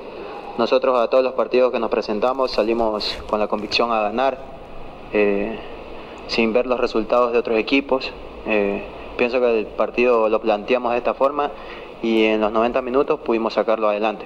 nosotros 0.58 1.00
a 1.00 1.10
todos 1.10 1.24
los 1.24 1.34
partidos 1.34 1.72
que 1.72 1.80
nos 1.80 1.90
presentamos 1.90 2.52
salimos 2.52 3.18
con 3.28 3.40
la 3.40 3.48
convicción 3.48 3.92
a 3.92 4.02
ganar, 4.02 4.38
eh, 5.12 5.58
sin 6.28 6.54
ver 6.54 6.68
los 6.68 6.80
resultados 6.80 7.32
de 7.32 7.40
otros 7.40 7.58
equipos. 7.58 8.12
Eh, 8.46 8.84
pienso 9.18 9.40
que 9.40 9.60
el 9.60 9.66
partido 9.66 10.30
lo 10.30 10.40
planteamos 10.40 10.92
de 10.92 11.00
esta 11.00 11.14
forma 11.14 11.52
y 12.02 12.26
en 12.26 12.42
los 12.42 12.52
90 12.52 12.82
minutos 12.82 13.20
pudimos 13.22 13.54
sacarlo 13.54 13.90
adelante. 13.90 14.26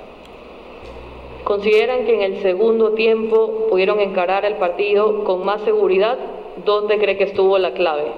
¿Consideran 1.44 2.06
que 2.06 2.16
en 2.16 2.22
el 2.34 2.42
segundo 2.42 2.92
tiempo 2.92 3.68
pudieron 3.70 4.02
encarar 4.02 4.44
el 4.44 4.56
partido 4.56 5.24
con 5.24 5.46
más 5.46 5.62
seguridad? 5.62 6.18
¿Dónde 6.66 6.98
cree 6.98 7.18
que 7.18 7.24
estuvo 7.24 7.58
la 7.58 7.74
clave? 7.74 8.12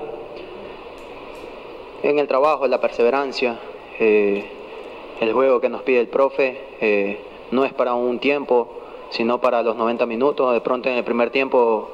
En 2.01 2.17
el 2.17 2.27
trabajo, 2.27 2.65
la 2.65 2.81
perseverancia, 2.81 3.59
eh, 3.99 4.45
el 5.19 5.33
juego 5.33 5.59
que 5.59 5.69
nos 5.69 5.83
pide 5.83 5.99
el 5.99 6.07
profe, 6.07 6.59
eh, 6.81 7.19
no 7.51 7.65
es 7.65 7.73
para 7.73 7.93
un 7.93 8.19
tiempo, 8.19 8.67
sino 9.09 9.39
para 9.39 9.63
los 9.63 9.75
90 9.75 10.05
minutos. 10.05 10.53
De 10.53 10.61
pronto 10.61 10.89
en 10.89 10.95
el 10.95 11.03
primer 11.03 11.29
tiempo 11.29 11.89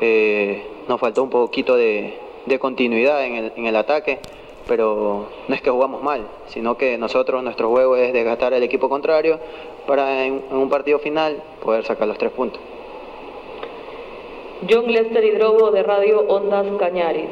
eh, 0.00 0.62
nos 0.88 1.00
faltó 1.00 1.22
un 1.22 1.30
poquito 1.30 1.76
de, 1.76 2.18
continuidad 2.58 3.24
en 3.24 3.66
el, 3.66 3.76
ataque, 3.76 4.20
pero 4.66 5.26
no 5.48 5.54
es 5.54 5.60
que 5.60 5.70
jugamos 5.70 6.02
mal, 6.02 6.26
sino 6.46 6.76
que 6.76 6.96
nosotros, 6.96 7.42
nuestro 7.42 7.68
juego 7.68 7.96
es 7.96 8.12
desgastar 8.12 8.54
al 8.54 8.62
equipo 8.62 8.88
contrario 8.88 9.38
para 9.86 10.24
en, 10.24 10.42
en 10.50 10.56
un 10.56 10.68
partido 10.70 10.98
final 10.98 11.42
poder 11.62 11.84
sacar 11.84 12.08
los 12.08 12.16
tres 12.16 12.32
puntos. 12.32 12.60
John 14.68 14.90
Lester 14.90 15.24
Hidrobo 15.24 15.70
de 15.70 15.82
Radio 15.82 16.20
Ondas 16.26 16.66
Cañaris. 16.78 17.28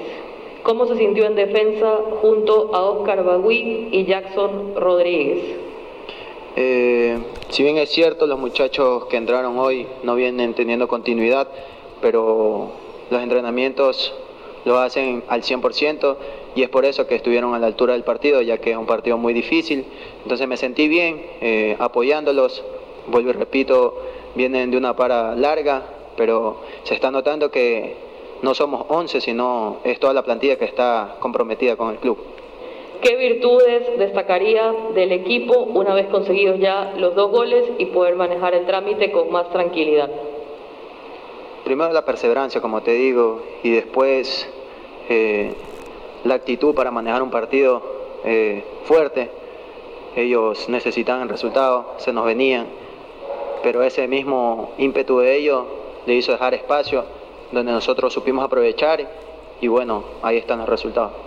¿Cómo 0.62 0.86
se 0.86 0.96
sintió 0.96 1.26
en 1.26 1.34
defensa 1.34 1.98
junto 2.20 2.74
a 2.74 2.82
Oscar 2.82 3.24
Bagui 3.24 3.88
y 3.90 4.04
Jackson 4.04 4.74
Rodríguez? 4.76 5.65
Eh, 6.58 7.18
si 7.50 7.62
bien 7.62 7.76
es 7.76 7.90
cierto, 7.90 8.26
los 8.26 8.38
muchachos 8.38 9.04
que 9.06 9.18
entraron 9.18 9.58
hoy 9.58 9.86
no 10.02 10.14
vienen 10.14 10.54
teniendo 10.54 10.88
continuidad, 10.88 11.48
pero 12.00 12.70
los 13.10 13.22
entrenamientos 13.22 14.14
lo 14.64 14.78
hacen 14.78 15.22
al 15.28 15.42
100% 15.42 16.16
y 16.54 16.62
es 16.62 16.70
por 16.70 16.86
eso 16.86 17.06
que 17.06 17.14
estuvieron 17.14 17.54
a 17.54 17.58
la 17.58 17.66
altura 17.66 17.92
del 17.92 18.04
partido, 18.04 18.40
ya 18.40 18.56
que 18.56 18.70
es 18.70 18.76
un 18.76 18.86
partido 18.86 19.18
muy 19.18 19.34
difícil. 19.34 19.84
Entonces 20.22 20.48
me 20.48 20.56
sentí 20.56 20.88
bien 20.88 21.24
eh, 21.42 21.76
apoyándolos. 21.78 22.64
Vuelvo 23.08 23.30
y 23.30 23.32
repito, 23.34 24.02
vienen 24.34 24.70
de 24.70 24.78
una 24.78 24.96
para 24.96 25.36
larga, 25.36 25.82
pero 26.16 26.62
se 26.84 26.94
está 26.94 27.10
notando 27.10 27.50
que 27.50 27.96
no 28.40 28.54
somos 28.54 28.86
11, 28.88 29.20
sino 29.20 29.76
es 29.84 30.00
toda 30.00 30.14
la 30.14 30.22
plantilla 30.22 30.56
que 30.56 30.64
está 30.64 31.16
comprometida 31.20 31.76
con 31.76 31.90
el 31.90 31.98
club. 31.98 32.18
¿Qué 33.02 33.16
virtudes 33.16 33.98
destacaría 33.98 34.72
del 34.94 35.12
equipo 35.12 35.58
una 35.58 35.94
vez 35.94 36.06
conseguidos 36.06 36.58
ya 36.58 36.94
los 36.96 37.14
dos 37.14 37.30
goles 37.30 37.64
y 37.78 37.86
poder 37.86 38.16
manejar 38.16 38.54
el 38.54 38.66
trámite 38.66 39.12
con 39.12 39.30
más 39.30 39.50
tranquilidad? 39.50 40.10
Primero 41.64 41.92
la 41.92 42.04
perseverancia, 42.04 42.60
como 42.60 42.82
te 42.82 42.92
digo, 42.92 43.42
y 43.62 43.70
después 43.70 44.48
eh, 45.08 45.52
la 46.24 46.34
actitud 46.34 46.74
para 46.74 46.90
manejar 46.90 47.22
un 47.22 47.30
partido 47.30 47.82
eh, 48.24 48.64
fuerte. 48.84 49.30
Ellos 50.14 50.68
necesitaban 50.68 51.22
el 51.22 51.28
resultado, 51.28 51.94
se 51.98 52.12
nos 52.12 52.24
venían, 52.24 52.66
pero 53.62 53.82
ese 53.82 54.08
mismo 54.08 54.70
ímpetu 54.78 55.18
de 55.18 55.36
ellos 55.36 55.64
le 56.06 56.14
hizo 56.14 56.32
dejar 56.32 56.54
espacio 56.54 57.04
donde 57.52 57.72
nosotros 57.72 58.12
supimos 58.12 58.44
aprovechar 58.44 59.06
y 59.60 59.68
bueno, 59.68 60.04
ahí 60.22 60.38
están 60.38 60.58
los 60.58 60.68
resultados. 60.68 61.25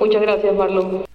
Muchas 0.00 0.22
gracias, 0.22 0.54
Marlon. 0.54 1.08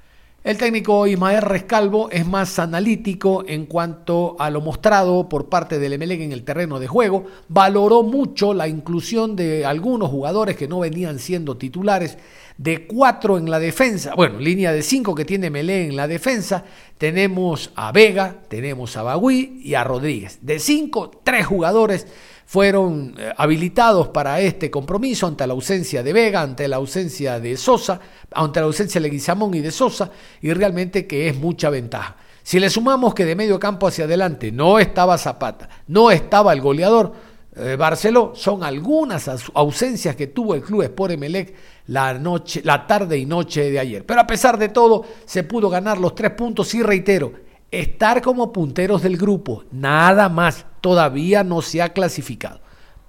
El 0.43 0.57
técnico 0.57 1.07
Ismael 1.07 1.41
Rescalvo 1.41 2.09
es 2.11 2.27
más 2.27 2.59
analítico 2.59 3.45
en 3.47 3.65
cuanto 3.65 4.35
a 4.39 4.49
lo 4.49 4.59
mostrado 4.59 5.29
por 5.29 5.47
parte 5.47 5.79
del 5.79 5.93
Emelec 5.93 6.19
en 6.19 6.33
el 6.33 6.43
terreno 6.43 6.81
de 6.81 6.87
juego. 6.87 7.23
Valoró 7.47 8.03
mucho 8.03 8.53
la 8.53 8.67
inclusión 8.67 9.37
de 9.37 9.65
algunos 9.65 10.09
jugadores 10.09 10.57
que 10.57 10.67
no 10.67 10.79
venían 10.79 11.19
siendo 11.19 11.55
titulares. 11.55 12.17
De 12.57 12.85
cuatro 12.85 13.37
en 13.37 13.49
la 13.49 13.57
defensa, 13.57 14.15
bueno, 14.15 14.37
línea 14.37 14.73
de 14.73 14.81
cinco 14.81 15.15
que 15.15 15.23
tiene 15.23 15.49
Melé 15.49 15.85
en 15.85 15.95
la 15.95 16.09
defensa, 16.09 16.65
tenemos 16.97 17.71
a 17.75 17.93
Vega, 17.93 18.35
tenemos 18.49 18.97
a 18.97 19.03
Bagui 19.03 19.61
y 19.63 19.75
a 19.75 19.85
Rodríguez. 19.85 20.39
De 20.41 20.59
cinco, 20.59 21.09
tres 21.23 21.45
jugadores 21.45 22.05
fueron 22.53 23.15
eh, 23.17 23.33
habilitados 23.35 24.09
para 24.09 24.39
este 24.39 24.69
compromiso 24.69 25.25
ante 25.25 25.47
la 25.47 25.53
ausencia 25.53 26.03
de 26.03 26.13
Vega, 26.13 26.43
ante 26.43 26.67
la 26.67 26.75
ausencia 26.75 27.39
de 27.39 27.57
Sosa, 27.57 27.99
ante 28.31 28.59
la 28.59 28.67
ausencia 28.67 29.01
de 29.01 29.07
Leguizamón 29.07 29.55
y 29.55 29.59
de 29.59 29.71
Sosa, 29.71 30.11
y 30.39 30.53
realmente 30.53 31.07
que 31.07 31.27
es 31.27 31.35
mucha 31.35 31.71
ventaja. 31.71 32.15
Si 32.43 32.59
le 32.59 32.69
sumamos 32.69 33.15
que 33.15 33.25
de 33.25 33.35
medio 33.35 33.59
campo 33.59 33.87
hacia 33.87 34.05
adelante 34.05 34.51
no 34.51 34.77
estaba 34.77 35.17
Zapata, 35.17 35.67
no 35.87 36.11
estaba 36.11 36.53
el 36.53 36.61
goleador 36.61 37.13
eh, 37.55 37.75
Barceló, 37.75 38.33
son 38.35 38.63
algunas 38.63 39.31
ausencias 39.55 40.15
que 40.15 40.27
tuvo 40.27 40.53
el 40.53 40.61
club 40.61 40.83
Sport 40.83 41.13
Emelec 41.13 41.55
la, 41.87 42.13
noche, 42.13 42.61
la 42.63 42.85
tarde 42.85 43.17
y 43.17 43.25
noche 43.25 43.71
de 43.71 43.79
ayer. 43.79 44.05
Pero 44.05 44.21
a 44.21 44.27
pesar 44.27 44.59
de 44.59 44.69
todo, 44.69 45.03
se 45.25 45.41
pudo 45.41 45.71
ganar 45.71 45.97
los 45.97 46.13
tres 46.13 46.29
puntos 46.33 46.71
y 46.75 46.83
reitero, 46.83 47.33
estar 47.73 48.21
como 48.21 48.53
punteros 48.53 49.01
del 49.01 49.17
grupo, 49.17 49.63
nada 49.71 50.29
más, 50.29 50.65
todavía 50.79 51.43
no 51.43 51.61
se 51.63 51.81
ha 51.81 51.89
clasificado. 51.89 52.59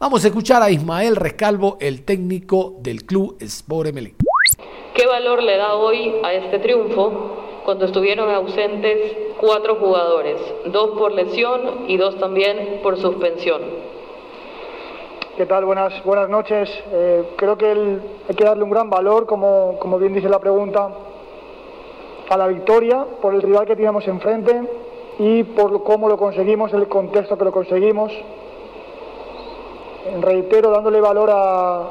Vamos 0.00 0.24
a 0.24 0.28
escuchar 0.28 0.62
a 0.62 0.70
Ismael 0.70 1.16
Rescalvo, 1.16 1.76
el 1.80 2.02
técnico 2.02 2.76
del 2.80 3.04
club 3.04 3.36
Sport 3.40 3.88
Emelec. 3.90 4.14
¿Qué 4.94 5.06
valor 5.06 5.42
le 5.42 5.58
da 5.58 5.74
hoy 5.74 6.14
a 6.24 6.32
este 6.32 6.58
triunfo 6.60 7.60
cuando 7.66 7.84
estuvieron 7.84 8.30
ausentes 8.30 9.14
cuatro 9.38 9.76
jugadores, 9.76 10.40
dos 10.72 10.98
por 10.98 11.12
lesión 11.12 11.84
y 11.88 11.98
dos 11.98 12.18
también 12.18 12.80
por 12.82 12.98
suspensión? 12.98 13.60
¿Qué 15.36 15.44
tal? 15.44 15.64
Buenas, 15.66 15.92
buenas 16.04 16.28
noches. 16.30 16.70
Eh, 16.90 17.24
creo 17.36 17.58
que 17.58 17.70
el- 17.70 18.00
hay 18.28 18.34
que 18.34 18.44
darle 18.44 18.62
un 18.64 18.70
gran 18.70 18.88
valor, 18.88 19.26
como, 19.26 19.78
como 19.78 19.98
bien 19.98 20.14
dice 20.14 20.28
la 20.28 20.38
pregunta, 20.38 20.88
a 22.28 22.36
la 22.36 22.46
victoria 22.46 23.04
por 23.20 23.34
el 23.34 23.42
rival 23.42 23.66
que 23.66 23.76
teníamos 23.76 24.06
enfrente 24.08 24.62
y 25.18 25.44
por 25.44 25.82
cómo 25.82 26.08
lo 26.08 26.16
conseguimos, 26.16 26.72
el 26.72 26.88
contexto 26.88 27.36
que 27.36 27.44
lo 27.44 27.52
conseguimos. 27.52 28.12
Reitero, 30.20 30.70
dándole 30.70 31.00
valor 31.00 31.30
a, 31.32 31.90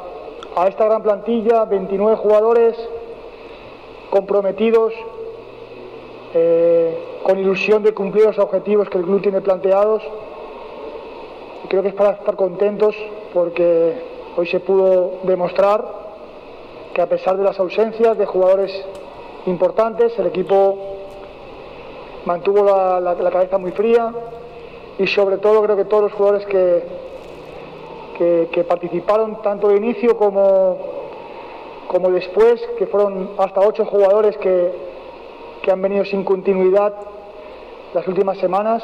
a 0.56 0.68
esta 0.68 0.86
gran 0.86 1.02
plantilla, 1.02 1.66
29 1.66 2.18
jugadores 2.18 2.78
comprometidos, 4.10 4.94
eh, 6.36 6.98
con 7.24 7.40
ilusión 7.40 7.84
de 7.84 7.94
cumplir 7.94 8.26
los 8.26 8.40
objetivos 8.40 8.90
que 8.90 8.98
el 8.98 9.04
club 9.06 9.22
tiene 9.22 9.42
planteados. 9.42 10.04
Creo 11.68 11.82
que 11.82 11.90
es 11.90 11.94
para 11.96 12.12
estar 12.12 12.36
contentos 12.36 12.96
porque 13.34 13.94
hoy 14.36 14.48
se 14.48 14.60
pudo 14.60 15.20
demostrar 15.24 15.84
que 16.94 17.02
a 17.02 17.08
pesar 17.08 17.38
de 17.38 17.44
las 17.44 17.60
ausencias 17.60 18.18
de 18.18 18.26
jugadores 18.26 18.86
importantes, 19.46 20.18
el 20.18 20.28
equipo 20.28 20.78
mantuvo 22.26 22.64
la, 22.64 23.30
cabeza 23.32 23.58
muy 23.58 23.72
fría 23.72 24.14
y 24.98 25.08
sobre 25.08 25.38
todo 25.38 25.62
creo 25.64 25.76
que 25.76 25.86
todos 25.86 26.04
los 26.04 26.14
jugadores 26.14 26.46
que, 26.48 26.84
que, 28.18 28.50
que 28.52 28.64
participaron 28.64 29.42
tanto 29.42 29.70
de 29.70 29.78
inicio 29.78 30.18
como, 30.18 30.78
como 31.88 32.10
después, 32.12 32.62
que 32.78 32.88
fueron 32.88 33.32
hasta 33.38 33.60
ocho 33.62 33.86
jugadores 33.86 34.38
que, 34.38 34.72
que 35.62 35.72
han 35.72 35.82
venido 35.82 36.06
sin 36.06 36.24
continuidad 36.24 36.94
las 37.94 38.08
últimas 38.08 38.38
semanas, 38.38 38.84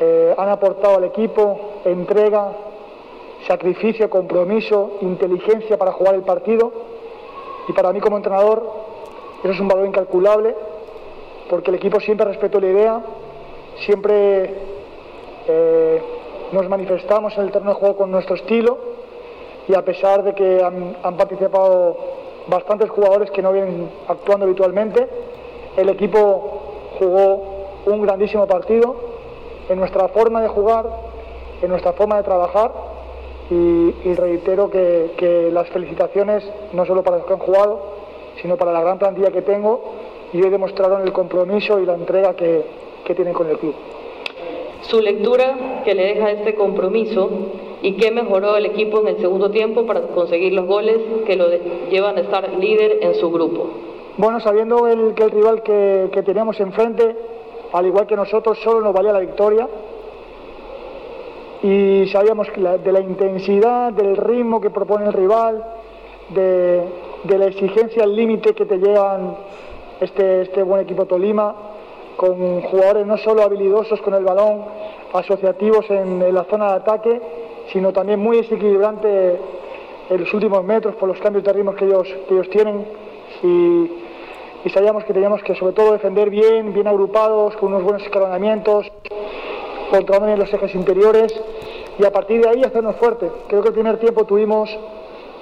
eh, 0.00 0.34
han 0.36 0.48
aportado 0.48 0.96
al 0.96 1.04
equipo 1.04 1.58
entrega, 1.84 2.52
sacrificio, 3.46 4.08
compromiso, 4.10 4.98
inteligencia 5.00 5.76
para 5.76 5.92
jugar 5.92 6.14
el 6.14 6.22
partido. 6.22 6.72
Y 7.68 7.72
para 7.72 7.92
mí 7.92 8.00
como 8.00 8.16
entrenador 8.16 8.62
eso 9.42 9.52
es 9.52 9.60
un 9.60 9.68
valor 9.68 9.86
incalculable 9.86 10.54
porque 11.50 11.70
el 11.70 11.76
equipo 11.76 12.00
siempre 12.00 12.26
respetó 12.26 12.60
la 12.60 12.68
idea, 12.68 13.00
siempre 13.84 14.54
eh, 15.48 16.02
nos 16.52 16.68
manifestamos 16.68 17.36
en 17.36 17.44
el 17.44 17.50
terreno 17.50 17.74
de 17.74 17.76
juego 17.76 17.96
con 17.96 18.10
nuestro 18.10 18.36
estilo 18.36 18.78
y 19.68 19.74
a 19.74 19.82
pesar 19.82 20.22
de 20.22 20.34
que 20.34 20.62
han, 20.62 21.16
participado 21.16 21.96
bastantes 22.46 22.88
jugadores 22.88 23.30
que 23.32 23.42
no 23.42 23.52
vienen 23.52 23.90
actuando 24.08 24.46
habitualmente, 24.46 25.08
el 25.76 25.88
equipo 25.88 26.62
jugó 26.98 27.42
un 27.86 28.00
grandísimo 28.02 28.46
partido 28.46 28.94
en 29.68 29.78
nuestra 29.78 30.08
forma 30.08 30.40
de 30.40 30.48
jugar, 30.48 30.86
en 31.60 31.68
nuestra 31.68 31.92
forma 31.92 32.16
de 32.16 32.22
trabajar 32.22 32.72
y, 33.50 34.14
reitero 34.14 34.70
que 34.70 35.50
las 35.52 35.68
felicitaciones 35.68 36.48
no 36.72 36.86
solo 36.86 37.02
para 37.02 37.18
los 37.18 37.26
que 37.26 37.32
han 37.32 37.40
jugado, 37.40 38.01
sino 38.40 38.56
para 38.56 38.72
la 38.72 38.80
gran 38.80 38.98
plantilla 38.98 39.30
que 39.30 39.42
tengo 39.42 39.80
y 40.32 40.42
hoy 40.42 40.50
demostraron 40.50 41.02
el 41.02 41.12
compromiso 41.12 41.78
y 41.80 41.86
la 41.86 41.94
entrega 41.94 42.34
que, 42.34 42.62
que 43.04 43.14
tienen 43.14 43.34
con 43.34 43.48
el 43.48 43.58
club. 43.58 43.74
Su 44.82 45.00
lectura 45.00 45.82
que 45.84 45.94
le 45.94 46.14
deja 46.14 46.30
este 46.32 46.54
compromiso 46.54 47.28
y 47.82 47.92
qué 47.96 48.10
mejoró 48.10 48.56
el 48.56 48.66
equipo 48.66 49.00
en 49.00 49.08
el 49.08 49.18
segundo 49.18 49.50
tiempo 49.50 49.84
para 49.86 50.00
conseguir 50.08 50.52
los 50.54 50.66
goles 50.66 50.96
que 51.26 51.36
lo 51.36 51.46
llevan 51.90 52.16
a 52.16 52.20
estar 52.20 52.48
líder 52.58 52.98
en 53.02 53.14
su 53.14 53.30
grupo. 53.30 53.68
Bueno, 54.16 54.40
sabiendo 54.40 54.86
el- 54.88 55.14
que 55.14 55.22
el 55.24 55.30
rival 55.30 55.62
que, 55.62 56.08
que 56.12 56.22
teníamos 56.22 56.58
enfrente, 56.60 57.16
al 57.72 57.86
igual 57.86 58.06
que 58.06 58.16
nosotros, 58.16 58.58
solo 58.62 58.80
nos 58.80 58.92
valía 58.92 59.12
la 59.12 59.20
victoria. 59.20 59.68
Y 61.62 62.06
sabíamos 62.08 62.50
que 62.50 62.60
la- 62.60 62.78
de 62.78 62.90
la 62.92 63.00
intensidad, 63.00 63.92
del 63.92 64.16
ritmo 64.16 64.60
que 64.60 64.70
propone 64.70 65.06
el 65.06 65.12
rival, 65.12 65.64
de, 66.30 66.82
de 67.24 67.38
la 67.38 67.46
exigencia 67.46 68.02
al 68.04 68.16
límite 68.16 68.54
que 68.54 68.66
te 68.66 68.78
llevan 68.78 69.36
este, 70.00 70.42
este 70.42 70.62
buen 70.62 70.80
equipo 70.82 71.06
Tolima, 71.06 71.54
con 72.16 72.62
jugadores 72.62 73.06
no 73.06 73.16
solo 73.18 73.42
habilidosos 73.42 74.00
con 74.00 74.14
el 74.14 74.24
balón, 74.24 74.64
asociativos 75.12 75.88
en, 75.90 76.34
la 76.34 76.44
zona 76.44 76.70
de 76.70 76.74
ataque, 76.74 77.20
sino 77.72 77.92
también 77.92 78.20
muy 78.20 78.38
desequilibrante 78.38 79.38
en 80.10 80.20
los 80.20 80.32
últimos 80.34 80.64
metros 80.64 80.94
por 80.96 81.08
los 81.08 81.18
cambios 81.20 81.44
de 81.44 81.52
ritmos 81.52 81.76
que 81.76 81.84
ellos, 81.84 82.08
que 82.28 82.34
ellos 82.34 82.50
tienen. 82.50 82.86
Y, 83.42 83.90
y 84.64 84.70
sabíamos 84.70 85.04
que 85.04 85.12
teníamos 85.12 85.42
que 85.42 85.54
sobre 85.54 85.74
todo 85.74 85.92
defender 85.92 86.30
bien, 86.30 86.72
bien 86.72 86.86
agrupados, 86.86 87.56
con 87.56 87.70
unos 87.70 87.82
buenos 87.82 88.02
escalonamientos, 88.02 88.90
controlando 89.90 90.26
bien 90.26 90.38
los 90.38 90.52
ejes 90.52 90.74
interiores 90.74 91.32
y 91.98 92.04
a 92.04 92.10
partir 92.10 92.42
de 92.42 92.48
ahí 92.48 92.62
hacernos 92.62 92.96
fuerte. 92.96 93.30
Creo 93.48 93.62
que 93.62 93.68
el 93.68 93.74
primer 93.74 93.98
tiempo 93.98 94.24
tuvimos 94.24 94.70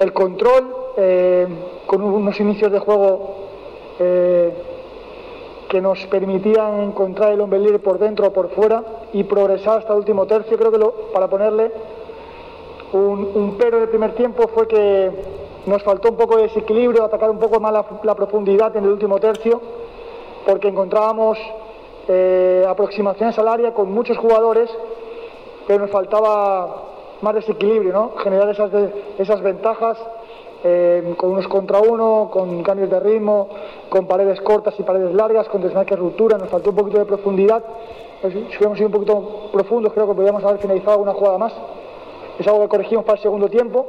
el 0.01 0.13
control 0.13 0.80
eh, 0.97 1.47
con 1.87 2.03
unos 2.03 2.39
inicios 2.41 2.71
de 2.73 2.79
juego 2.79 3.35
eh, 3.99 4.53
que 5.69 5.81
nos 5.81 6.05
permitían 6.07 6.81
encontrar 6.81 7.33
el 7.33 7.41
hombre 7.41 7.61
libre 7.61 7.79
por 7.79 7.99
dentro 7.99 8.27
o 8.27 8.33
por 8.33 8.51
fuera 8.51 8.83
y 9.13 9.23
progresar 9.25 9.79
hasta 9.79 9.93
el 9.93 10.01
último 10.01 10.27
tercio. 10.27 10.59
Creo 10.59 10.73
que 10.73 11.13
para 11.13 11.29
ponerle 11.29 11.71
un, 12.93 13.57
pero 13.59 13.79
del 13.79 13.89
primer 13.89 14.15
tiempo 14.15 14.49
fue 14.49 14.67
que 14.67 15.11
nos 15.67 15.83
faltó 15.83 16.09
un 16.09 16.17
poco 16.17 16.37
de 16.37 16.45
desequilibrio, 16.45 17.05
atacar 17.05 17.31
un 17.31 17.39
poco 17.39 17.61
más 17.61 17.73
la, 18.03 18.15
profundidad 18.15 18.75
en 18.77 18.85
el 18.85 18.91
último 18.91 19.21
tercio, 19.21 19.61
porque 20.45 20.69
encontrábamos 20.69 21.39
eh, 22.09 22.65
aproximaciones 22.69 23.39
al 23.39 23.47
área 23.47 23.73
con 23.73 23.93
muchos 23.93 24.19
jugadores, 24.19 24.71
pero 25.69 25.83
nos 25.83 25.91
faltaba 25.91 26.85
más 27.21 27.35
desequilibrio, 27.35 27.93
¿no? 27.93 28.13
generar 28.17 28.49
esas, 28.49 28.71
esas 29.19 29.41
ventajas 29.43 29.99
eh, 30.63 31.15
con 31.17 31.31
unos 31.31 31.49
contra 31.49 31.81
uno, 31.81 32.29
con 32.31 32.63
cambios 32.63 32.91
de 32.91 33.01
ritmo, 33.01 33.49
con 33.89 34.07
paredes 34.07 34.41
cortas 34.41 34.75
y 34.79 34.83
paredes 34.83 35.15
largas, 35.15 35.49
con 35.49 35.63
desmarques 35.63 35.99
ruptura, 35.99 36.37
nos 36.37 36.49
faltó 36.49 36.71
un 36.71 36.77
poquito 36.77 36.99
de 36.99 37.07
profundidad. 37.07 37.63
Pues, 38.21 38.35
Si 38.35 38.39
hubiéramos 38.41 38.77
sido 38.77 38.89
un 38.89 38.93
poquito 38.93 39.51
profundos, 39.53 39.93
creo 39.93 40.07
que 40.07 40.15
podríamos 40.15 40.45
haber 40.45 40.59
finalizado 40.59 40.99
una 40.99 41.15
jugada 41.15 41.39
más. 41.39 41.53
Es 42.39 42.47
algo 42.47 42.61
que 42.63 42.69
corregimos 42.69 43.05
para 43.05 43.17
el 43.17 43.23
segundo 43.23 43.49
tiempo 43.49 43.87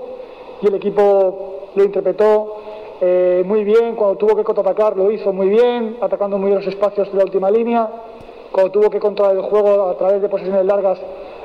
y 0.62 0.68
el 0.68 0.76
equipo 0.76 1.70
lo 1.76 1.84
interpretó 1.84 2.56
eh, 3.02 3.44
muy 3.46 3.64
bien. 3.64 3.96
Cuando 3.96 4.16
tuvo 4.16 4.36
que 4.36 4.44
contraatacar 4.44 4.96
lo 4.96 5.12
hizo 5.12 5.34
muy 5.34 5.50
bien, 5.50 5.98
atacando 6.02 6.38
muy 6.38 6.52
bien 6.52 6.60
los 6.60 6.68
espacios 6.68 7.12
de 7.12 7.18
la 7.18 7.24
última 7.24 7.52
línea. 7.52 7.90
Cuando 8.52 8.72
tuvo 8.72 8.90
que 8.90 9.00
controlar 9.00 9.36
el 9.36 9.42
juego 9.42 9.90
a 9.90 9.98
través 9.98 10.22
de 10.22 10.30
posesiones 10.30 10.66
largas 10.66 11.00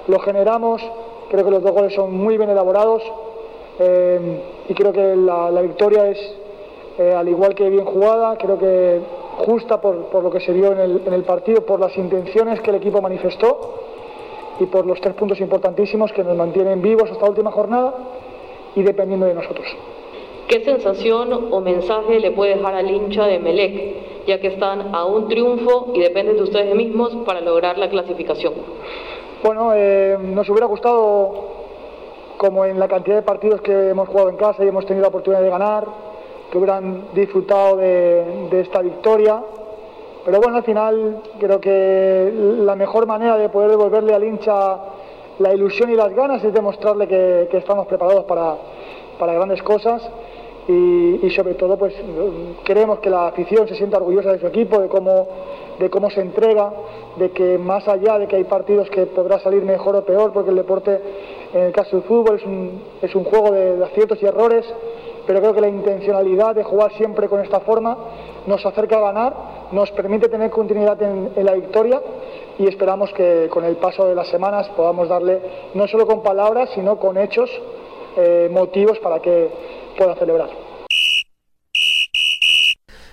lo 0.06 0.18
generamos. 0.20 0.82
Creo 1.30 1.44
que 1.44 1.50
los 1.50 1.62
dos 1.62 1.72
goles 1.72 1.94
son 1.94 2.12
muy 2.12 2.36
bien 2.36 2.50
elaborados 2.50 3.02
eh, 3.78 4.40
y 4.68 4.74
creo 4.74 4.92
que 4.92 5.16
la, 5.16 5.50
la 5.50 5.62
victoria 5.62 6.08
es, 6.08 6.18
eh, 6.98 7.12
al 7.12 7.28
igual 7.28 7.54
que 7.54 7.68
bien 7.68 7.84
jugada, 7.84 8.36
creo 8.36 8.58
que 8.58 9.00
justa 9.38 9.80
por, 9.80 10.06
por 10.06 10.22
lo 10.22 10.30
que 10.30 10.40
se 10.40 10.52
vio 10.52 10.72
en 10.72 10.80
el, 10.80 11.02
en 11.06 11.12
el 11.12 11.22
partido, 11.24 11.64
por 11.64 11.78
las 11.78 11.96
intenciones 11.96 12.60
que 12.60 12.70
el 12.70 12.76
equipo 12.76 13.02
manifestó 13.02 13.74
y 14.60 14.64
por 14.66 14.86
los 14.86 15.00
tres 15.00 15.14
puntos 15.14 15.38
importantísimos 15.40 16.12
que 16.12 16.24
nos 16.24 16.36
mantienen 16.36 16.80
vivos 16.80 17.10
hasta 17.10 17.24
la 17.24 17.30
última 17.30 17.50
jornada 17.50 17.94
y 18.74 18.82
dependiendo 18.82 19.26
de 19.26 19.34
nosotros. 19.34 19.66
¿Qué 20.48 20.64
sensación 20.64 21.48
o 21.50 21.60
mensaje 21.60 22.20
le 22.20 22.30
puede 22.30 22.54
dejar 22.54 22.74
al 22.74 22.88
hincha 22.88 23.26
de 23.26 23.40
Melec, 23.40 24.26
ya 24.26 24.40
que 24.40 24.46
están 24.48 24.94
a 24.94 25.04
un 25.04 25.28
triunfo 25.28 25.88
y 25.92 26.00
dependen 26.00 26.36
de 26.36 26.42
ustedes 26.44 26.74
mismos 26.74 27.16
para 27.26 27.40
lograr 27.40 27.78
la 27.78 27.88
clasificación? 27.88 28.54
Bueno, 29.42 29.72
eh, 29.74 30.16
nos 30.20 30.48
hubiera 30.48 30.66
gustado, 30.66 31.55
como 32.36 32.64
en 32.64 32.78
la 32.78 32.88
cantidad 32.88 33.16
de 33.16 33.22
partidos 33.22 33.60
que 33.60 33.90
hemos 33.90 34.08
jugado 34.08 34.28
en 34.28 34.36
casa 34.36 34.64
y 34.64 34.68
hemos 34.68 34.86
tenido 34.86 35.02
la 35.02 35.08
oportunidad 35.08 35.42
de 35.42 35.50
ganar, 35.50 35.84
que 36.50 36.58
hubieran 36.58 37.08
disfrutado 37.14 37.76
de, 37.76 38.60
esta 38.60 38.80
victoria. 38.80 39.42
Pero 40.24 40.40
bueno, 40.40 40.56
al 40.56 40.64
final 40.64 41.22
creo 41.38 41.60
que 41.60 42.32
la 42.58 42.74
mejor 42.74 43.06
manera 43.06 43.36
de 43.36 43.48
poder 43.48 43.70
devolverle 43.70 44.14
al 44.14 44.24
hincha 44.24 44.78
la 45.38 45.54
ilusión 45.54 45.90
y 45.90 45.94
las 45.94 46.14
ganas 46.14 46.42
es 46.42 46.52
demostrarle 46.52 47.06
que, 47.06 47.48
que 47.50 47.58
estamos 47.58 47.86
preparados 47.86 48.24
para, 48.24 48.56
para 49.18 49.34
grandes 49.34 49.62
cosas 49.62 50.02
y, 50.68 51.26
y 51.26 51.30
sobre 51.30 51.54
todo 51.54 51.76
pues 51.76 51.94
queremos 52.64 52.98
que 52.98 53.10
la 53.10 53.28
afición 53.28 53.68
se 53.68 53.76
sienta 53.76 53.98
orgullosa 53.98 54.32
de 54.32 54.40
su 54.40 54.46
equipo, 54.46 54.80
de 54.80 54.88
cómo, 54.88 55.28
de 55.78 55.90
cómo 55.90 56.10
se 56.10 56.20
entrega, 56.20 56.72
de 57.16 57.30
que 57.30 57.58
más 57.58 57.86
allá 57.88 58.18
de 58.18 58.26
que 58.26 58.36
hay 58.36 58.44
partidos 58.44 58.90
que 58.90 59.06
podrá 59.06 59.38
salir 59.38 59.62
mejor 59.62 59.96
o 59.96 60.04
peor, 60.04 60.32
porque 60.32 60.50
el 60.50 60.56
deporte, 60.56 61.00
en 61.52 61.62
el 61.62 61.72
caso 61.72 61.96
del 61.96 62.04
fútbol, 62.04 62.36
es 62.36 62.44
un, 62.44 62.82
es 63.02 63.14
un 63.14 63.24
juego 63.24 63.50
de, 63.50 63.82
aciertos 63.84 64.22
y 64.22 64.26
errores, 64.26 64.64
pero 65.26 65.40
creo 65.40 65.54
que 65.54 65.60
la 65.60 65.68
intencionalidad 65.68 66.54
de 66.54 66.62
jugar 66.62 66.92
siempre 66.92 67.28
con 67.28 67.40
esta 67.40 67.60
forma 67.60 67.96
nos 68.46 68.64
acerca 68.64 68.98
a 68.98 69.00
ganar, 69.00 69.34
nos 69.72 69.90
permite 69.92 70.28
tener 70.28 70.50
continuidad 70.50 71.00
en, 71.02 71.32
la 71.44 71.54
victoria 71.54 72.00
y 72.58 72.66
esperamos 72.66 73.12
que 73.12 73.48
con 73.50 73.64
el 73.64 73.76
paso 73.76 74.06
de 74.06 74.14
las 74.14 74.28
semanas 74.28 74.68
podamos 74.76 75.08
darle, 75.08 75.40
no 75.74 75.88
solo 75.88 76.06
con 76.06 76.22
palabras, 76.22 76.70
sino 76.74 76.98
con 76.98 77.18
hechos, 77.18 77.50
eh, 78.16 78.48
motivos 78.50 78.98
para 79.00 79.20
que 79.20 79.50
puedan 79.96 80.16
celebrar. 80.16 80.65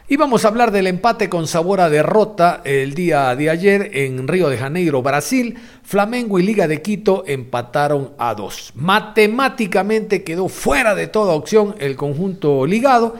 Y 0.05 0.17
vamos 0.17 0.43
a 0.43 0.49
hablar 0.49 0.71
del 0.71 0.87
empate 0.87 1.29
con 1.29 1.47
sabor 1.47 1.79
a 1.79 1.89
derrota 1.89 2.59
el 2.65 2.93
día 2.93 3.33
de 3.37 3.49
ayer 3.49 3.89
en 3.93 4.27
Río 4.27 4.49
de 4.49 4.57
Janeiro, 4.57 5.01
Brasil. 5.01 5.57
Flamengo 5.81 6.39
y 6.39 6.43
Liga 6.43 6.67
de 6.67 6.81
Quito 6.81 7.23
empataron 7.25 8.11
a 8.17 8.35
dos. 8.35 8.73
Matemáticamente 8.75 10.25
quedó 10.25 10.49
fuera 10.49 10.93
de 10.93 11.07
toda 11.07 11.31
opción 11.31 11.75
el 11.79 11.95
conjunto 11.95 12.65
ligado. 12.65 13.15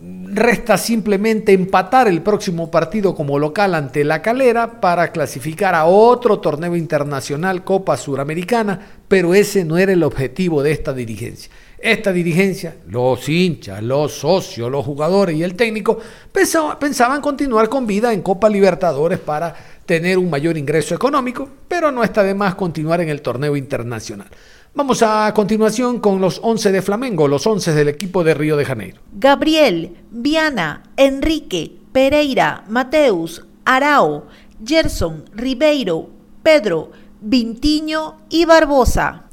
Resta 0.00 0.76
simplemente 0.76 1.54
empatar 1.54 2.08
el 2.08 2.20
próximo 2.20 2.70
partido 2.70 3.14
como 3.14 3.38
local 3.38 3.74
ante 3.74 4.04
la 4.04 4.20
calera 4.20 4.82
para 4.82 5.12
clasificar 5.12 5.74
a 5.74 5.86
otro 5.86 6.40
torneo 6.40 6.76
internacional 6.76 7.64
Copa 7.64 7.96
Suramericana, 7.96 9.00
pero 9.08 9.34
ese 9.34 9.64
no 9.64 9.78
era 9.78 9.92
el 9.92 10.02
objetivo 10.02 10.62
de 10.62 10.72
esta 10.72 10.92
dirigencia. 10.92 11.50
Esta 11.80 12.12
dirigencia, 12.12 12.76
los 12.88 13.28
hinchas, 13.28 13.80
los 13.82 14.12
socios, 14.12 14.68
los 14.68 14.84
jugadores 14.84 15.36
y 15.36 15.44
el 15.44 15.54
técnico 15.54 15.98
pensaban 16.32 17.20
continuar 17.20 17.68
con 17.68 17.86
vida 17.86 18.12
en 18.12 18.20
Copa 18.20 18.48
Libertadores 18.48 19.20
para 19.20 19.54
tener 19.86 20.18
un 20.18 20.28
mayor 20.28 20.58
ingreso 20.58 20.96
económico, 20.96 21.48
pero 21.68 21.92
no 21.92 22.02
está 22.02 22.24
de 22.24 22.34
más 22.34 22.56
continuar 22.56 23.00
en 23.00 23.10
el 23.10 23.22
torneo 23.22 23.56
internacional. 23.56 24.26
Vamos 24.74 25.02
a 25.02 25.32
continuación 25.32 26.00
con 26.00 26.20
los 26.20 26.40
11 26.42 26.72
de 26.72 26.82
Flamengo, 26.82 27.28
los 27.28 27.46
11 27.46 27.72
del 27.72 27.88
equipo 27.88 28.24
de 28.24 28.34
Río 28.34 28.56
de 28.56 28.64
Janeiro. 28.64 29.00
Gabriel, 29.12 29.96
Viana, 30.10 30.82
Enrique, 30.96 31.72
Pereira, 31.92 32.64
Mateus, 32.68 33.44
Arao, 33.64 34.26
Gerson, 34.64 35.24
Ribeiro, 35.32 36.10
Pedro, 36.42 36.90
Vintiño 37.20 38.16
y 38.28 38.44
Barbosa. 38.44 39.27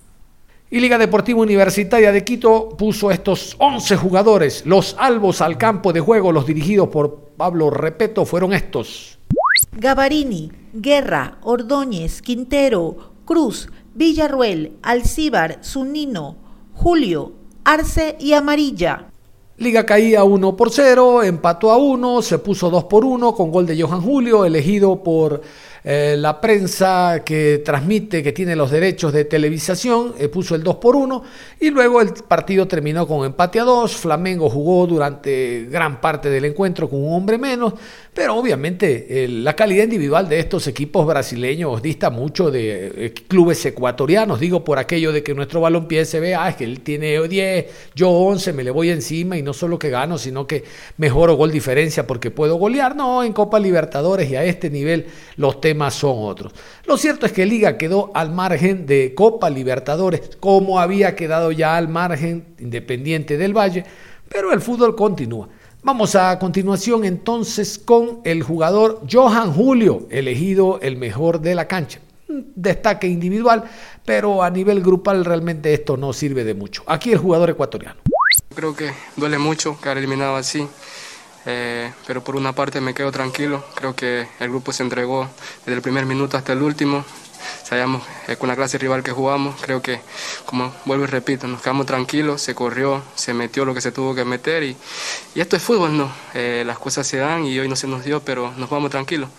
Y 0.71 0.80
Liga 0.80 0.97
Deportiva 0.97 1.41
Universitaria 1.41 2.12
de 2.12 2.23
Quito 2.23 2.69
puso 2.69 3.12
estos 3.12 3.56
11 3.60 3.97
jugadores. 3.97 4.65
Los 4.65 4.95
albos 4.97 5.41
al 5.41 5.60
campo 5.60 5.93
de 5.93 5.99
juego, 5.99 6.32
los 6.32 6.47
dirigidos 6.47 6.89
por 6.89 7.34
Pablo 7.38 7.69
Repeto, 7.69 8.25
fueron 8.25 8.51
estos. 8.51 9.19
Gavarini, 9.73 10.51
Guerra, 10.73 11.38
Ordóñez, 11.43 12.23
Quintero, 12.23 13.13
Cruz, 13.25 13.69
Villarruel, 13.93 14.78
Alcíbar, 14.82 15.60
Zunino, 15.63 16.38
Julio, 16.73 17.34
Arce 17.63 18.15
y 18.19 18.34
Amarilla. 18.34 19.10
Liga 19.58 19.86
caía 19.86 20.23
1 20.23 20.58
por 20.58 20.71
0, 20.71 21.23
empató 21.23 21.71
a 21.71 21.78
1, 21.78 22.23
se 22.23 22.39
puso 22.39 22.71
2 22.71 22.86
por 22.86 23.06
1 23.06 23.36
con 23.36 23.51
gol 23.51 23.65
de 23.65 23.82
Johan 23.82 24.01
Julio, 24.01 24.43
elegido 24.43 25.01
por 25.04 25.41
eh, 25.88 26.15
la 26.17 26.41
prensa 26.41 27.21
que 27.24 27.62
transmite, 27.63 28.24
que 28.24 28.32
tiene 28.32 28.56
los 28.56 28.71
derechos 28.71 29.13
de 29.13 29.24
televisación, 29.24 30.15
eh, 30.17 30.30
puso 30.30 30.56
el 30.56 30.63
2 30.63 30.78
por 30.78 30.95
1 30.95 31.21
y 31.60 31.69
luego 31.69 32.02
el 32.02 32.12
partido 32.28 32.67
terminó 32.67 33.06
con 33.06 33.24
empate 33.24 33.60
a 33.60 33.65
2. 33.65 33.95
Flamengo 33.95 34.50
jugó 34.50 34.88
durante 34.88 35.67
gran 35.69 36.02
parte 36.02 36.32
del 36.32 36.45
encuentro 36.45 36.89
con 36.89 37.04
un 37.04 37.13
hombre 37.13 37.38
menos, 37.38 37.74
pero 38.15 38.36
obviamente 38.36 39.26
eh, 39.26 39.28
la 39.28 39.56
calidad 39.56 39.84
individual 39.84 40.28
de 40.28 40.39
estos 40.39 40.65
equipos 40.65 41.06
brasileños 41.06 41.80
dista 41.84 42.10
mucho 42.10 42.50
de 42.50 43.13
clubes 43.28 43.63
ecuatorianos. 43.67 44.39
Digo 44.39 44.63
por 44.63 44.80
aquello 44.80 45.12
de 45.12 45.21
que 45.21 45.36
nuestro 45.36 45.62
balompié 45.62 46.06
se 46.06 46.19
ve, 46.19 46.34
ah, 46.34 46.50
es 46.50 46.56
que 46.56 46.63
él 46.63 46.80
tiene 46.80 47.21
10, 47.28 47.65
yo 47.93 48.10
11, 48.10 48.54
me 48.54 48.63
le 48.63 48.71
voy 48.71 48.89
encima 48.89 49.38
y 49.38 49.43
no 49.43 49.54
solo 49.54 49.78
que 49.78 49.91
gano, 49.91 50.17
sino 50.17 50.48
que 50.48 50.63
mejoro 50.98 51.36
gol 51.36 51.52
diferencia 51.52 52.08
porque 52.08 52.32
puedo 52.32 52.56
golear. 52.56 52.95
No, 52.95 53.24
en 53.24 53.34
Copa 53.34 53.60
Libertadores 53.60 54.32
y 54.32 54.36
a 54.36 54.43
este 54.43 54.71
nivel 54.71 55.06
los 55.38 55.62
temas 55.62 55.75
son 55.94 56.18
otros. 56.20 56.54
Lo 56.86 56.98
cierto 56.98 57.26
es 57.26 57.32
que 57.32 57.46
Liga 57.46 57.78
quedó 57.78 58.12
al 58.14 58.32
margen 58.32 58.86
de 58.86 59.14
Copa 59.14 59.50
Libertadores, 59.50 60.38
como 60.40 60.80
había 60.80 61.16
quedado 61.16 61.52
ya 61.52 61.78
al 61.78 61.88
margen 61.88 62.56
Independiente 62.60 63.38
del 63.38 63.56
Valle, 63.56 63.86
pero 64.30 64.52
el 64.52 64.62
fútbol 64.62 64.96
continúa. 64.96 65.48
Vamos 65.84 66.16
a 66.16 66.40
continuación 66.40 67.06
entonces 67.06 67.78
con 67.78 68.22
el 68.24 68.42
jugador 68.42 69.02
Johan 69.08 69.54
Julio, 69.54 70.08
elegido 70.10 70.80
el 70.82 70.98
mejor 70.98 71.42
de 71.42 71.54
la 71.54 71.68
cancha. 71.68 72.00
Destaque 72.28 73.08
individual, 73.08 73.66
pero 74.04 74.42
a 74.42 74.50
nivel 74.50 74.82
grupal 74.82 75.24
realmente 75.24 75.74
esto 75.76 75.96
no 75.96 76.12
sirve 76.12 76.44
de 76.44 76.56
mucho. 76.56 76.82
Aquí 76.88 77.12
el 77.12 77.20
jugador 77.20 77.52
ecuatoriano. 77.52 78.02
Creo 78.56 78.76
que 78.76 78.92
duele 79.16 79.38
mucho 79.38 79.80
quedar 79.80 80.00
eliminado 80.00 80.36
así. 80.36 80.68
Eh, 81.45 81.91
pero 82.08 82.23
por 82.23 82.36
una 82.36 82.53
parte 82.53 82.81
me 82.81 82.93
quedo 82.93 83.12
tranquilo, 83.12 83.63
creo 83.75 83.95
que 83.95 84.27
el 84.39 84.49
grupo 84.49 84.73
se 84.73 84.84
entregó 84.84 85.29
desde 85.60 85.75
el 85.75 85.81
primer 85.81 86.05
minuto 86.05 86.38
hasta 86.38 86.53
el 86.53 86.62
último, 86.63 87.05
sabíamos 87.63 88.01
eh, 88.27 88.36
con 88.36 88.49
la 88.49 88.55
clase 88.55 88.77
rival 88.79 89.03
que 89.03 89.12
jugamos, 89.12 89.62
creo 89.62 89.81
que, 89.81 89.99
como 90.45 90.73
vuelvo 90.86 91.03
y 91.03 91.08
repito, 91.08 91.47
nos 91.47 91.62
quedamos 91.62 91.86
tranquilos, 91.86 92.41
se 92.41 92.55
corrió, 92.55 93.03
se 93.15 93.34
metió 93.34 93.63
lo 93.63 93.75
que 93.75 93.81
se 93.81 93.91
tuvo 93.91 94.15
que 94.15 94.25
meter 94.25 94.63
y, 94.63 94.75
y 95.36 95.39
esto 95.39 95.55
es 95.55 95.62
fútbol, 95.62 95.95
¿no? 95.95 96.12
Eh, 96.34 96.63
las 96.65 96.79
cosas 96.79 97.05
se 97.05 97.17
dan 97.17 97.45
y 97.45 97.60
hoy 97.60 97.67
no 97.67 97.75
se 97.75 97.88
nos 97.88 98.03
dio, 98.03 98.21
pero 98.21 98.51
nos 98.58 98.69
vamos 98.69 98.89
tranquilos. 98.89 99.29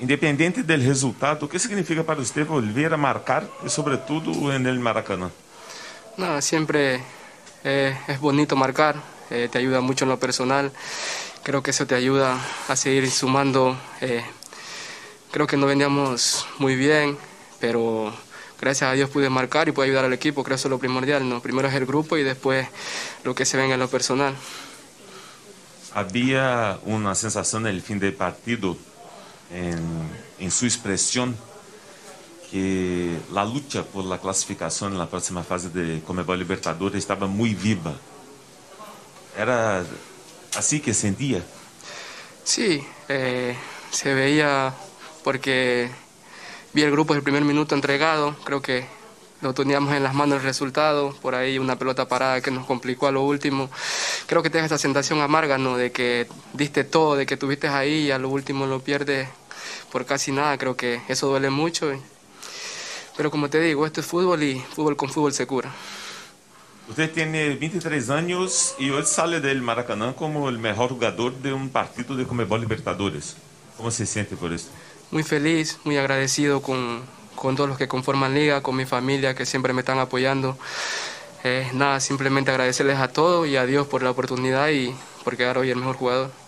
Independente 0.00 0.62
del 0.64 0.84
resultado, 0.84 1.46
o 1.46 1.48
que 1.48 1.58
significa 1.58 2.02
para 2.02 2.20
você 2.20 2.42
volver 2.42 2.92
a 2.92 2.96
marcar 2.96 3.48
e, 3.64 3.68
sobretudo, 3.70 4.52
en 4.52 4.66
el 4.66 4.80
Maracanã? 4.80 5.30
Nada, 6.16 6.42
siempre 6.42 7.00
eh, 7.66 7.96
es 8.08 8.20
bonito 8.20 8.56
marcar, 8.56 8.96
eh, 9.30 9.48
te 9.50 9.56
ayuda 9.56 9.80
mucho 9.80 10.04
en 10.04 10.10
lo 10.10 10.18
personal. 10.18 10.70
Creo 11.42 11.62
que 11.62 11.70
eso 11.70 11.86
te 11.86 11.94
ayuda 11.94 12.38
a 12.68 12.76
seguir 12.76 13.10
sumando. 13.10 13.74
Eh, 14.02 14.22
creo 15.30 15.46
que 15.46 15.56
no 15.56 15.66
veníamos 15.66 16.46
muy 16.58 16.76
bien, 16.76 17.16
pero 17.60 18.12
gracias 18.60 18.90
a 18.90 18.92
Dios 18.92 19.08
pude 19.08 19.30
marcar 19.30 19.68
y 19.68 19.72
pude 19.72 19.86
ayudar 19.86 20.04
al 20.04 20.12
equipo. 20.12 20.44
Creo 20.44 20.56
que 20.56 20.60
eso 20.60 20.68
es 20.68 20.72
lo 20.72 20.78
primordial. 20.78 21.26
¿no? 21.26 21.40
Primero 21.40 21.66
es 21.66 21.74
el 21.74 21.86
grupo 21.86 22.18
y 22.18 22.22
después 22.22 22.68
lo 23.24 23.34
que 23.34 23.46
se 23.46 23.56
venga 23.56 23.74
en 23.74 23.80
lo 23.80 23.88
personal. 23.88 24.34
Había 25.94 26.78
una 26.84 27.14
sensación 27.14 27.66
en 27.66 27.74
el 27.74 27.80
fin 27.80 27.98
del 27.98 28.12
partido, 28.12 28.76
en 29.50 30.50
su 30.50 30.66
expresión, 30.66 31.36
que 32.54 33.18
la 33.32 33.44
lucha 33.44 33.82
por 33.82 34.04
la 34.04 34.18
clasificación 34.18 34.92
en 34.92 34.98
la 34.98 35.10
próxima 35.10 35.42
fase 35.42 35.70
de 35.70 36.00
Comebol 36.02 36.38
Libertadores 36.38 37.00
estaba 37.00 37.26
muy 37.26 37.52
viva. 37.52 37.92
Era 39.36 39.84
así 40.56 40.78
que 40.78 40.94
sentía. 40.94 41.42
Sí, 42.44 42.80
eh, 43.08 43.56
se 43.90 44.14
veía 44.14 44.72
porque 45.24 45.90
vi 46.72 46.82
el 46.82 46.92
grupo 46.92 47.12
desde 47.12 47.18
el 47.18 47.24
primer 47.24 47.44
minuto 47.44 47.74
entregado, 47.74 48.36
creo 48.44 48.62
que 48.62 48.86
lo 49.40 49.52
teníamos 49.52 49.92
en 49.92 50.04
las 50.04 50.14
manos 50.14 50.38
el 50.38 50.44
resultado, 50.44 51.12
por 51.22 51.34
ahí 51.34 51.58
una 51.58 51.76
pelota 51.76 52.06
parada 52.06 52.40
que 52.40 52.52
nos 52.52 52.66
complicó 52.66 53.08
a 53.08 53.10
lo 53.10 53.22
último. 53.24 53.68
Creo 54.28 54.44
que 54.44 54.48
deja 54.48 54.66
esa 54.66 54.78
sensación 54.78 55.20
amarga, 55.20 55.58
¿no? 55.58 55.76
De 55.76 55.90
que 55.90 56.28
diste 56.52 56.84
todo, 56.84 57.16
de 57.16 57.26
que 57.26 57.34
estuviste 57.34 57.66
ahí 57.66 58.06
y 58.06 58.10
a 58.12 58.18
lo 58.20 58.28
último 58.28 58.66
lo 58.66 58.78
pierdes 58.78 59.28
por 59.90 60.06
casi 60.06 60.30
nada, 60.30 60.56
creo 60.56 60.76
que 60.76 61.00
eso 61.08 61.26
duele 61.26 61.50
mucho. 61.50 61.92
Pero 63.16 63.30
como 63.30 63.48
te 63.48 63.60
digo, 63.60 63.86
esto 63.86 64.00
es 64.00 64.06
fútbol 64.06 64.42
y 64.42 64.60
fútbol 64.60 64.96
con 64.96 65.08
fútbol 65.08 65.32
se 65.32 65.46
cura. 65.46 65.72
Usted 66.88 67.10
tiene 67.12 67.54
23 67.54 68.10
años 68.10 68.74
y 68.78 68.90
hoy 68.90 69.04
sale 69.06 69.40
del 69.40 69.62
Maracaná 69.62 70.12
como 70.14 70.48
el 70.48 70.58
mejor 70.58 70.90
jugador 70.90 71.32
de 71.34 71.52
un 71.52 71.70
partido 71.70 72.14
de 72.14 72.26
Comebol 72.26 72.60
Libertadores. 72.60 73.36
¿Cómo 73.76 73.90
se 73.90 74.04
siente 74.04 74.36
por 74.36 74.52
esto? 74.52 74.70
Muy 75.10 75.22
feliz, 75.22 75.78
muy 75.84 75.96
agradecido 75.96 76.60
con, 76.60 77.02
con 77.36 77.56
todos 77.56 77.68
los 77.68 77.78
que 77.78 77.88
conforman 77.88 78.34
Liga, 78.34 78.62
con 78.62 78.76
mi 78.76 78.84
familia 78.84 79.34
que 79.34 79.46
siempre 79.46 79.72
me 79.72 79.80
están 79.80 79.98
apoyando. 79.98 80.58
Eh, 81.42 81.70
nada, 81.72 82.00
simplemente 82.00 82.50
agradecerles 82.50 82.98
a 82.98 83.08
todos 83.08 83.46
y 83.46 83.56
a 83.56 83.64
Dios 83.64 83.86
por 83.86 84.02
la 84.02 84.10
oportunidad 84.10 84.68
y 84.68 84.94
por 85.24 85.36
quedar 85.36 85.56
hoy 85.58 85.70
el 85.70 85.76
mejor 85.76 85.96
jugador. 85.96 86.43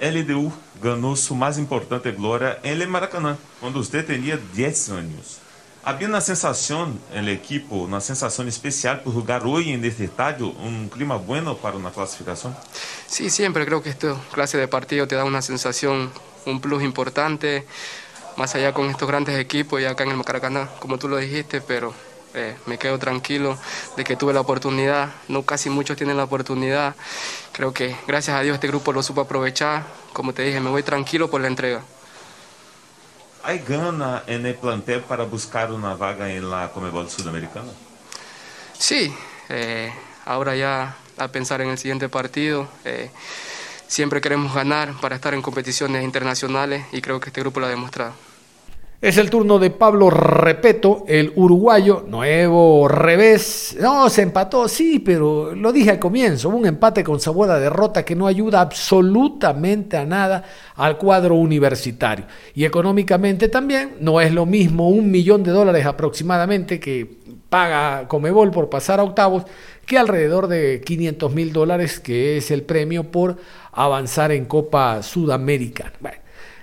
LDU 0.00 0.52
ganó 0.82 1.14
su 1.14 1.34
más 1.34 1.58
importante 1.58 2.12
gloria 2.12 2.58
en 2.62 2.80
el 2.80 2.88
Maracaná, 2.88 3.36
cuando 3.60 3.80
usted 3.80 4.06
tenía 4.06 4.38
10 4.54 4.90
años. 4.90 5.38
Había 5.82 6.08
una 6.08 6.20
sensación 6.20 7.00
en 7.12 7.20
el 7.20 7.28
equipo, 7.28 7.76
una 7.76 8.00
sensación 8.00 8.48
especial 8.48 9.00
por 9.00 9.14
jugar 9.14 9.42
hoy 9.44 9.72
en 9.72 9.84
este 9.84 10.04
estadio, 10.04 10.50
un 10.50 10.88
clima 10.88 11.16
bueno 11.16 11.56
para 11.56 11.76
una 11.76 11.90
clasificación. 11.90 12.54
Sí, 13.06 13.30
siempre 13.30 13.64
creo 13.64 13.82
que 13.82 13.90
esta 13.90 14.14
clase 14.32 14.58
de 14.58 14.68
partido 14.68 15.06
te 15.08 15.16
da 15.16 15.24
una 15.24 15.40
sensación, 15.42 16.10
un 16.44 16.60
plus 16.60 16.82
importante, 16.82 17.66
más 18.36 18.54
allá 18.54 18.72
con 18.72 18.90
estos 18.90 19.08
grandes 19.08 19.38
equipos 19.38 19.80
y 19.80 19.84
acá 19.84 20.04
en 20.04 20.10
el 20.10 20.16
Maracaná, 20.16 20.68
como 20.80 20.98
tú 20.98 21.08
lo 21.08 21.16
dijiste, 21.16 21.60
pero 21.60 21.94
eh, 22.34 22.56
me 22.66 22.78
quedo 22.78 22.98
tranquilo 22.98 23.58
de 23.96 24.04
que 24.04 24.16
tuve 24.16 24.32
la 24.32 24.40
oportunidad, 24.40 25.10
no 25.28 25.42
casi 25.42 25.70
muchos 25.70 25.96
tienen 25.96 26.16
la 26.16 26.24
oportunidad, 26.24 26.94
creo 27.52 27.72
que 27.72 27.96
gracias 28.06 28.36
a 28.36 28.40
Dios 28.40 28.54
este 28.54 28.68
grupo 28.68 28.92
lo 28.92 29.02
supo 29.02 29.22
aprovechar, 29.22 29.84
como 30.12 30.32
te 30.32 30.42
dije, 30.42 30.60
me 30.60 30.70
voy 30.70 30.82
tranquilo 30.82 31.30
por 31.30 31.40
la 31.40 31.48
entrega. 31.48 31.82
¿Hay 33.42 33.60
gana 33.60 34.22
en 34.26 34.44
el 34.44 34.54
plantel 34.54 35.00
para 35.00 35.24
buscar 35.24 35.72
una 35.72 35.94
vaga 35.94 36.30
en 36.30 36.50
la 36.50 36.70
Comebol 36.72 37.08
Sudamericana? 37.08 37.72
Sí, 38.78 39.14
eh, 39.48 39.92
ahora 40.26 40.54
ya 40.54 40.96
a 41.16 41.28
pensar 41.28 41.60
en 41.60 41.70
el 41.70 41.78
siguiente 41.78 42.08
partido. 42.08 42.68
Eh, 42.84 43.10
siempre 43.86 44.20
queremos 44.20 44.54
ganar 44.54 44.92
para 45.00 45.16
estar 45.16 45.34
en 45.34 45.42
competiciones 45.42 46.04
internacionales 46.04 46.84
y 46.92 47.00
creo 47.00 47.18
que 47.18 47.30
este 47.30 47.40
grupo 47.40 47.60
lo 47.60 47.66
ha 47.66 47.70
demostrado. 47.70 48.14
Es 49.02 49.16
el 49.16 49.30
turno 49.30 49.58
de 49.58 49.70
Pablo 49.70 50.10
Repeto, 50.10 51.04
el 51.08 51.32
uruguayo, 51.34 52.04
nuevo 52.06 52.86
revés. 52.86 53.74
No, 53.80 54.10
se 54.10 54.20
empató, 54.20 54.68
sí, 54.68 54.98
pero 54.98 55.54
lo 55.54 55.72
dije 55.72 55.92
al 55.92 55.98
comienzo, 55.98 56.50
un 56.50 56.66
empate 56.66 57.02
con 57.02 57.18
sabor 57.18 57.50
a 57.50 57.58
derrota 57.58 58.04
que 58.04 58.14
no 58.14 58.26
ayuda 58.26 58.60
absolutamente 58.60 59.96
a 59.96 60.04
nada 60.04 60.44
al 60.74 60.98
cuadro 60.98 61.36
universitario. 61.36 62.26
Y 62.54 62.66
económicamente 62.66 63.48
también 63.48 63.94
no 64.00 64.20
es 64.20 64.34
lo 64.34 64.44
mismo 64.44 64.90
un 64.90 65.10
millón 65.10 65.44
de 65.44 65.52
dólares 65.52 65.86
aproximadamente 65.86 66.78
que 66.78 67.20
paga 67.48 68.06
Comebol 68.06 68.50
por 68.50 68.68
pasar 68.68 69.00
a 69.00 69.04
octavos 69.04 69.44
que 69.86 69.96
alrededor 69.96 70.46
de 70.46 70.82
500 70.84 71.32
mil 71.32 71.54
dólares 71.54 72.00
que 72.00 72.36
es 72.36 72.50
el 72.50 72.64
premio 72.64 73.10
por 73.10 73.38
avanzar 73.72 74.30
en 74.30 74.44
Copa 74.44 75.02
Sudamericana. 75.02 75.94
Bueno, 76.00 76.18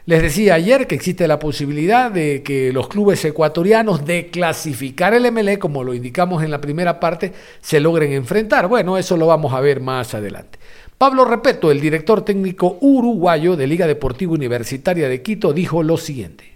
les 0.07 0.21
decía 0.21 0.53
ayer 0.53 0.87
que 0.87 0.95
existe 0.95 1.27
la 1.27 1.37
posibilidad 1.37 2.09
de 2.09 2.41
que 2.41 2.71
los 2.71 2.87
clubes 2.87 3.23
ecuatorianos 3.25 4.05
de 4.05 4.29
clasificar 4.29 5.13
el 5.13 5.29
MLE, 5.33 5.59
como 5.59 5.83
lo 5.83 5.93
indicamos 5.93 6.43
en 6.43 6.49
la 6.49 6.61
primera 6.61 6.97
parte, 6.97 7.33
se 7.59 7.81
logren 7.81 8.13
enfrentar. 8.13 8.69
Bueno, 8.69 8.97
eso 8.97 9.17
lo 9.17 9.27
vamos 9.27 9.53
a 9.53 9.59
ver 9.59 9.81
más 9.81 10.13
adelante. 10.13 10.59
Pablo 10.97 11.25
Repeto, 11.25 11.71
el 11.71 11.81
director 11.81 12.23
técnico 12.23 12.77
uruguayo 12.79 13.57
de 13.57 13.67
Liga 13.67 13.85
Deportiva 13.85 14.31
Universitaria 14.31 15.09
de 15.09 15.21
Quito, 15.21 15.51
dijo 15.51 15.83
lo 15.83 15.97
siguiente. 15.97 16.53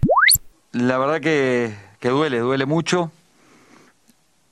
La 0.72 0.96
verdad 0.96 1.20
que, 1.20 1.74
duele, 2.00 2.38
duele 2.38 2.64
mucho, 2.64 3.12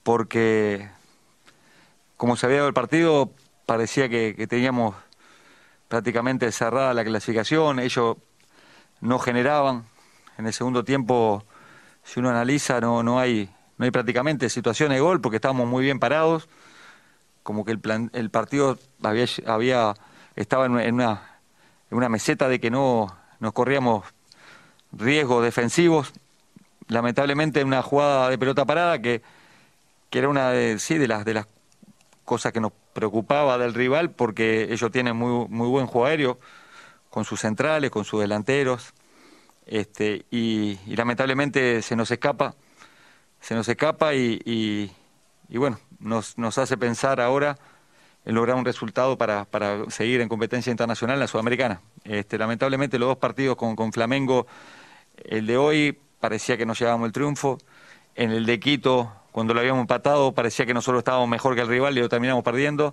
porque 0.03 0.87
como 2.19 2.37
se 2.37 2.45
había 2.45 2.59
dado 2.59 2.69
el 2.69 2.75
partido, 2.75 3.31
parecía 3.65 4.11
que, 4.11 4.47
teníamos 4.47 4.95
prácticamente 5.89 6.53
cerrada 6.53 6.93
la 6.93 7.03
clasificación, 7.03 7.81
no 9.01 9.19
generaban. 9.19 9.85
En 10.39 10.47
el 10.47 10.53
segundo 10.53 10.85
tiempo, 10.85 11.45
si 12.03 12.21
uno 12.21 12.31
analiza, 12.31 12.81
no, 12.81 13.03
no, 13.03 13.19
hay, 13.19 13.51
no 13.79 13.85
hay 13.85 13.91
prácticamente 13.91 14.49
situaciones 14.49 14.97
de 14.97 15.01
gol 15.01 15.21
porque 15.21 15.37
estábamos 15.37 15.69
muy 15.69 15.85
bien 15.85 15.99
parados. 15.99 16.49
Como 17.43 17.65
que 17.65 17.73
el, 17.73 17.79
plan, 17.79 18.11
el 18.15 18.31
partido 18.31 18.79
había, 19.03 19.27
había, 19.47 19.95
estaba 20.37 20.67
en 20.67 20.73
una, 20.73 20.85
en 20.85 21.97
una 21.97 22.09
meseta 22.09 22.49
de 22.49 22.61
que 22.61 22.71
no 22.71 23.17
nos 23.39 23.53
corríamos 23.53 24.05
riesgos 24.93 25.43
defensivos. 25.43 26.13
Lamentablemente, 26.89 27.65
una 27.65 27.83
jugada 27.83 28.29
de 28.29 28.39
pelota 28.39 28.65
parada 28.65 29.01
que, 29.01 29.23
que 30.11 30.19
era 30.19 30.29
una 30.29 30.51
de, 30.51 30.79
sí, 30.79 30.99
de, 30.99 31.09
las, 31.09 31.25
de 31.25 31.35
las 31.35 31.47
cosas 32.25 32.53
que 32.53 32.61
nos 32.61 32.73
preocupaba 32.93 33.59
del 33.59 33.75
rival 33.75 34.11
porque 34.11 34.73
ellos 34.73 34.91
tienen 34.91 35.17
muy, 35.17 35.47
muy 35.49 35.69
buen 35.69 35.87
juego 35.87 36.07
aéreo 36.07 36.39
con 37.11 37.25
sus 37.25 37.41
centrales, 37.41 37.91
con 37.91 38.05
sus 38.05 38.21
delanteros, 38.21 38.95
este, 39.67 40.25
y, 40.31 40.79
lamentablemente 40.87 41.83
se 41.83 41.95
nos 41.95 42.11
escapa, 42.11 42.55
se 43.41 43.55
nos 43.55 43.69
escapa 43.69 44.15
y, 44.15 44.41
y, 45.49 45.57
bueno, 45.57 45.79
nos, 45.99 46.39
nos, 46.39 46.59
hace 46.59 46.77
pensar 46.77 47.21
ahora 47.21 47.59
en 48.25 48.35
lograr 48.35 48.57
un 48.57 48.65
resultado 48.65 49.17
para, 49.19 49.45
para 49.45 49.89
seguir 49.91 50.21
en 50.21 50.29
competencia 50.29 50.71
internacional 50.71 51.15
en 51.15 51.21
la 51.21 51.27
Sudamericana. 51.27 51.81
Este, 52.05 52.39
lamentablemente 52.39 52.99
los 52.99 53.09
dos 53.09 53.19
partidos 53.19 53.57
con, 53.57 53.77
con 53.77 53.93
Flamengo, 53.93 54.47
el 55.25 55.47
de 55.47 55.57
hoy 55.57 55.99
parecía 56.19 56.57
que 56.57 56.67
nos 56.67 56.79
llevábamos 56.79 57.07
el 57.07 57.13
triunfo, 57.13 57.59
en 58.15 58.31
el 58.31 58.47
de 58.47 58.61
Quito, 58.61 59.13
cuando 59.33 59.55
lo 59.55 59.61
habíamos 59.61 59.83
empatado, 59.83 60.33
parecía 60.33 60.67
que 60.67 60.75
nosotros 60.75 61.01
estábamos 61.01 61.29
mejor 61.29 61.55
que 61.55 61.61
el 61.61 61.69
rival 61.69 61.97
y 61.97 62.01
lo 62.01 62.09
terminamos 62.09 62.43
perdiendo. 62.43 62.93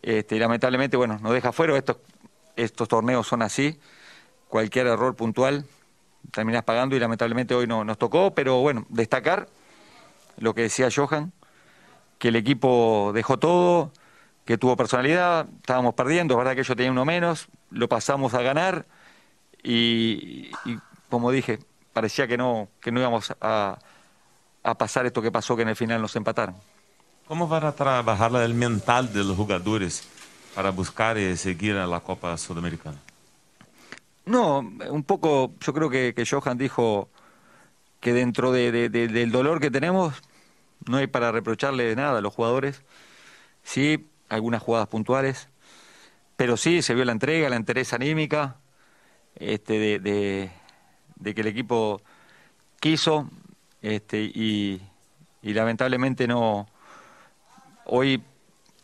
Este, 0.00 0.38
lamentablemente, 0.38 0.96
bueno, 0.96 1.18
nos 1.20 1.32
deja 1.32 1.52
fuera. 1.52 1.76
Esto, 1.76 2.00
estos 2.56 2.88
torneos 2.88 3.26
son 3.26 3.42
así, 3.42 3.78
cualquier 4.48 4.86
error 4.86 5.14
puntual 5.16 5.64
terminas 6.30 6.62
pagando 6.62 6.94
y 6.94 7.00
lamentablemente 7.00 7.54
hoy 7.54 7.66
no 7.66 7.84
nos 7.84 7.98
tocó, 7.98 8.34
pero 8.34 8.60
bueno, 8.60 8.86
destacar 8.88 9.48
lo 10.38 10.54
que 10.54 10.62
decía 10.62 10.88
Johan, 10.94 11.32
que 12.18 12.28
el 12.28 12.36
equipo 12.36 13.10
dejó 13.14 13.38
todo, 13.38 13.92
que 14.44 14.58
tuvo 14.58 14.76
personalidad, 14.76 15.46
estábamos 15.56 15.94
perdiendo, 15.94 16.34
es 16.34 16.38
verdad 16.38 16.54
que 16.54 16.60
ellos 16.60 16.76
tenían 16.76 16.92
uno 16.92 17.04
menos, 17.04 17.48
lo 17.70 17.88
pasamos 17.88 18.34
a 18.34 18.42
ganar 18.42 18.86
y, 19.62 20.50
y 20.64 20.78
como 21.10 21.30
dije, 21.30 21.58
parecía 21.92 22.26
que 22.26 22.36
no, 22.36 22.68
que 22.80 22.92
no 22.92 23.00
íbamos 23.00 23.34
a, 23.40 23.78
a 24.62 24.78
pasar 24.78 25.06
esto 25.06 25.22
que 25.22 25.32
pasó, 25.32 25.56
que 25.56 25.62
en 25.62 25.68
el 25.68 25.76
final 25.76 26.00
nos 26.00 26.16
empataron. 26.16 26.56
¿Cómo 27.26 27.48
van 27.48 27.64
a 27.64 27.72
trabajar 27.72 28.34
el 28.36 28.54
mental 28.54 29.12
de 29.12 29.24
los 29.24 29.36
jugadores 29.36 30.08
para 30.54 30.70
buscar 30.70 31.18
y 31.18 31.36
seguir 31.36 31.76
a 31.76 31.86
la 31.86 32.00
Copa 32.00 32.36
Sudamericana? 32.36 32.98
No, 34.24 34.58
un 34.58 35.02
poco, 35.04 35.52
yo 35.60 35.72
creo 35.72 35.90
que, 35.90 36.14
Johan 36.28 36.58
dijo 36.58 37.08
que 38.00 38.12
dentro 38.12 38.52
de, 38.52 38.70
de, 38.70 38.88
de, 38.88 39.08
del 39.08 39.32
dolor 39.32 39.60
que 39.60 39.70
tenemos, 39.70 40.14
no 40.86 40.98
hay 40.98 41.06
para 41.06 41.32
reprocharle 41.32 41.94
nada 41.96 42.18
a 42.18 42.20
los 42.20 42.34
jugadores. 42.34 42.82
Sí, 43.62 44.08
algunas 44.28 44.62
jugadas 44.62 44.88
puntuales, 44.88 45.48
pero 46.36 46.56
sí 46.56 46.82
se 46.82 46.94
vio 46.94 47.04
la 47.04 47.12
entrega, 47.12 47.48
la 47.48 47.56
entereza 47.56 47.96
anímica, 47.96 48.56
este, 49.36 49.78
de, 49.78 49.98
de, 49.98 50.50
de 51.16 51.34
que 51.34 51.40
el 51.40 51.46
equipo 51.46 52.00
quiso, 52.80 53.28
este, 53.82 54.22
y, 54.22 54.80
y 55.42 55.54
lamentablemente 55.54 56.26
no. 56.26 56.68
Hoy 57.84 58.22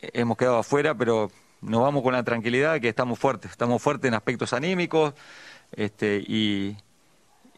hemos 0.00 0.36
quedado 0.36 0.58
afuera, 0.58 0.94
pero 0.94 1.30
nos 1.60 1.82
vamos 1.82 2.02
con 2.02 2.12
la 2.12 2.22
tranquilidad 2.22 2.80
que 2.80 2.88
estamos 2.88 3.18
fuertes, 3.18 3.50
estamos 3.50 3.82
fuertes 3.82 4.08
en 4.08 4.14
aspectos 4.14 4.52
anímicos 4.52 5.14
este, 5.72 6.22
y, 6.26 6.76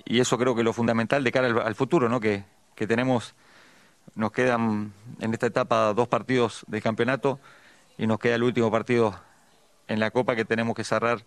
y 0.05 0.21
eso 0.21 0.39
creo 0.39 0.55
que 0.55 0.63
es 0.63 0.65
lo 0.65 0.73
fundamental 0.73 1.23
de 1.23 1.33
cara 1.33 1.49
al, 1.49 1.59
al 1.61 1.75
futuro, 1.75 2.09
¿no? 2.09 2.21
que, 2.21 2.45
que 2.75 2.87
tenemos, 2.87 3.35
nos 4.15 4.33
quedan 4.33 4.93
en 5.21 5.33
esta 5.33 5.47
etapa 5.47 5.93
dos 5.93 6.09
partidos 6.09 6.65
del 6.67 6.83
campeonato 6.83 7.39
y 7.99 8.07
nos 8.07 8.19
queda 8.19 8.37
el 8.37 8.43
último 8.43 8.71
partido 8.71 9.21
en 9.87 10.01
la 10.01 10.11
Copa 10.11 10.35
que 10.35 10.45
tenemos 10.45 10.75
que 10.75 10.85
cerrar 10.85 11.25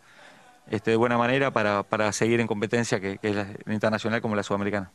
este, 0.68 0.92
de 0.92 0.98
buena 0.98 1.18
manera 1.18 1.52
para, 1.52 1.84
para 1.84 2.12
seguir 2.12 2.40
en 2.40 2.48
competencia 2.48 3.00
que, 3.00 3.18
que 3.18 3.30
es 3.30 3.36
la, 3.36 3.48
la 3.66 3.74
internacional 3.74 4.22
como 4.22 4.36
la 4.36 4.44
sudamericana. 4.44 4.92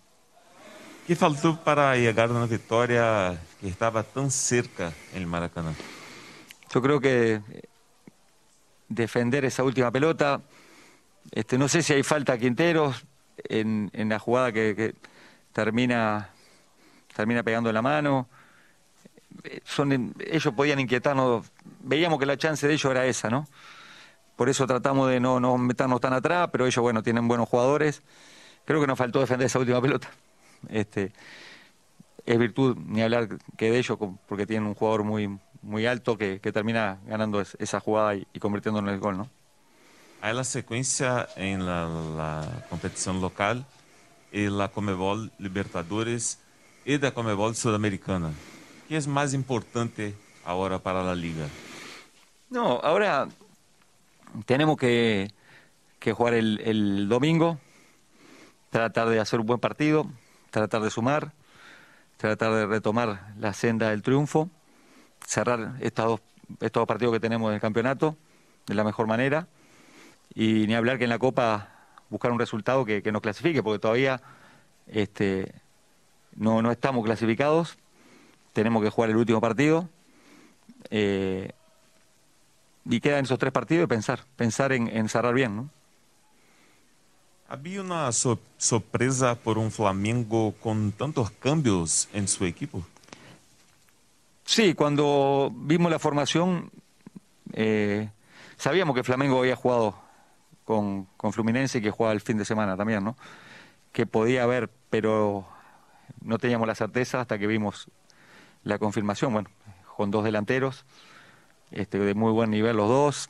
¿Qué 1.06 1.16
faltó 1.16 1.58
para 1.62 1.96
llegar 1.96 2.28
a 2.28 2.32
una 2.32 2.46
victoria 2.46 3.40
que 3.60 3.68
estaba 3.68 4.02
tan 4.02 4.30
cerca 4.30 4.92
en 5.12 5.22
el 5.22 5.26
Maracaná? 5.26 5.72
Yo 6.70 6.82
creo 6.82 7.00
que 7.00 7.40
defender 8.88 9.44
esa 9.44 9.62
última 9.64 9.90
pelota, 9.90 10.40
este, 11.30 11.58
no 11.58 11.68
sé 11.68 11.82
si 11.82 11.92
hay 11.92 12.02
falta 12.02 12.34
a 12.34 12.38
Quinteros 12.38 13.04
en, 13.48 13.90
en 13.92 14.08
la 14.08 14.18
jugada 14.18 14.52
que, 14.52 14.74
que, 14.74 14.94
termina, 15.52 16.30
termina 17.14 17.42
pegando 17.42 17.70
en 17.70 17.74
la 17.74 17.82
mano. 17.82 18.28
Son, 19.64 20.14
ellos 20.20 20.54
podían 20.54 20.80
inquietarnos, 20.80 21.46
veíamos 21.80 22.18
que 22.18 22.26
la 22.26 22.36
chance 22.36 22.66
de 22.66 22.74
ellos 22.74 22.90
era 22.90 23.06
esa, 23.06 23.28
¿no? 23.28 23.46
Por 24.36 24.48
eso 24.48 24.66
tratamos 24.66 25.10
de 25.10 25.18
no, 25.18 25.40
no 25.40 25.58
meternos 25.58 26.00
tan 26.00 26.12
atrás, 26.12 26.48
pero 26.52 26.66
ellos, 26.66 26.80
bueno, 26.80 27.02
tienen 27.02 27.26
buenos 27.26 27.48
jugadores. 27.48 28.02
Creo 28.64 28.80
que 28.80 28.86
nos 28.86 28.96
faltó 28.96 29.18
defender 29.20 29.46
esa 29.46 29.58
última 29.58 29.82
pelota. 29.82 30.08
Este, 30.68 31.12
es 32.24 32.38
virtud 32.38 32.76
ni 32.86 33.02
hablar 33.02 33.28
que 33.56 33.70
de 33.70 33.78
ellos, 33.78 33.98
porque 34.26 34.46
tienen 34.46 34.68
un 34.68 34.74
jugador 34.74 35.02
muy, 35.02 35.38
muy 35.62 35.86
alto 35.86 36.16
que, 36.16 36.40
que 36.40 36.52
termina 36.52 36.98
ganando 37.06 37.40
es, 37.40 37.56
esa 37.60 37.80
jugada 37.80 38.14
y, 38.14 38.26
y, 38.32 38.38
convirtiéndolo 38.38 38.88
en 38.88 38.94
el 38.94 39.00
gol, 39.00 39.18
¿no? 39.18 39.28
Hay 40.20 40.34
la 40.34 40.44
secuencia 40.44 41.28
en 41.36 41.64
la, 41.64 41.88
la, 41.88 42.66
competición 42.68 43.20
local 43.20 43.64
y 44.32 44.48
la 44.48 44.68
Comebol 44.68 45.30
Libertadores 45.38 46.40
y 46.84 46.98
la 46.98 47.12
Comebol 47.12 47.54
Sudamericana. 47.54 48.32
¿Qué 48.88 48.96
es 48.96 49.06
más 49.06 49.32
importante 49.32 50.14
ahora 50.44 50.78
para 50.78 51.04
la 51.04 51.14
liga? 51.14 51.46
No, 52.50 52.80
ahora 52.82 53.28
tenemos 54.46 54.76
que, 54.76 55.30
que 55.98 56.12
jugar 56.12 56.34
el, 56.34 56.60
el 56.64 57.08
domingo, 57.08 57.58
tratar 58.70 59.08
de 59.08 59.20
hacer 59.20 59.40
un 59.40 59.46
buen 59.46 59.60
partido, 59.60 60.06
tratar 60.50 60.82
de 60.82 60.90
sumar, 60.90 61.32
tratar 62.16 62.52
de 62.54 62.66
retomar 62.66 63.34
la 63.38 63.52
senda 63.52 63.90
del 63.90 64.02
triunfo, 64.02 64.50
cerrar 65.28 65.74
estos 65.80 66.06
dos, 66.06 66.20
estos 66.60 66.80
dos 66.80 66.86
partidos 66.88 67.12
que 67.12 67.20
tenemos 67.20 67.50
en 67.50 67.56
el 67.56 67.60
campeonato 67.60 68.16
de 68.66 68.74
la 68.74 68.82
mejor 68.82 69.06
manera 69.06 69.46
y 70.34 70.66
ni 70.66 70.74
hablar 70.74 70.96
que 70.96 71.04
en 71.04 71.10
la 71.10 71.18
Copa 71.18 71.68
buscar 72.08 72.32
un 72.32 72.38
resultado 72.38 72.86
que, 72.86 73.02
nos 73.12 73.20
clasifique, 73.20 73.62
porque 73.62 73.78
todavía 73.78 74.22
este, 74.86 75.52
no, 76.34 76.62
no 76.62 76.70
estamos 76.72 77.04
clasificados, 77.04 77.76
tenemos 78.54 78.82
que 78.82 78.88
jugar 78.88 79.10
el 79.10 79.16
último 79.16 79.38
partido 79.42 79.90
eh, 80.88 81.52
y 82.86 83.00
quedan 83.00 83.24
esos 83.24 83.38
tres 83.38 83.52
partidos 83.52 83.84
y 83.84 83.86
pensar, 83.86 84.20
pensar 84.34 84.72
en, 84.72 85.08
cerrar 85.10 85.34
bien, 85.34 85.56
¿no? 85.56 85.70
Había 87.50 87.82
una 87.82 88.10
so 88.12 88.38
sorpresa 88.56 89.34
por 89.34 89.58
un 89.58 89.70
Flamengo 89.70 90.54
con 90.60 90.92
tantos 90.92 91.30
cambios 91.30 92.08
en 92.14 92.28
su 92.28 92.46
equipo. 92.46 92.82
Sí, 94.48 94.72
cuando 94.72 95.52
vimos 95.54 95.90
la 95.90 95.98
formación 95.98 96.70
Eh, 97.52 98.10
sabíamos 98.56 98.94
que 98.94 99.04
Flamengo 99.04 99.40
había 99.40 99.56
jugado 99.56 99.94
con, 100.64 101.06
con 101.18 101.32
Fluminense 101.32 101.78
y 101.78 101.82
que 101.82 101.90
jugaba 101.90 102.14
el 102.14 102.20
fin 102.22 102.38
de 102.38 102.44
semana 102.44 102.76
también, 102.76 103.04
¿no? 103.04 103.16
Que 103.92 104.06
podía 104.06 104.44
haber, 104.44 104.70
pero 104.90 105.46
no 106.22 106.38
teníamos 106.38 106.66
la 106.66 106.74
certeza 106.74 107.20
hasta 107.20 107.38
que 107.38 107.46
vimos 107.46 107.90
la 108.64 108.78
confirmación, 108.78 109.32
bueno, 109.34 109.50
con 109.96 110.10
dos 110.10 110.24
delanteros, 110.24 110.86
este, 111.70 111.98
de 111.98 112.14
muy 112.14 112.32
buen 112.32 112.50
nivel 112.50 112.76
los 112.76 112.88
dos, 112.88 113.28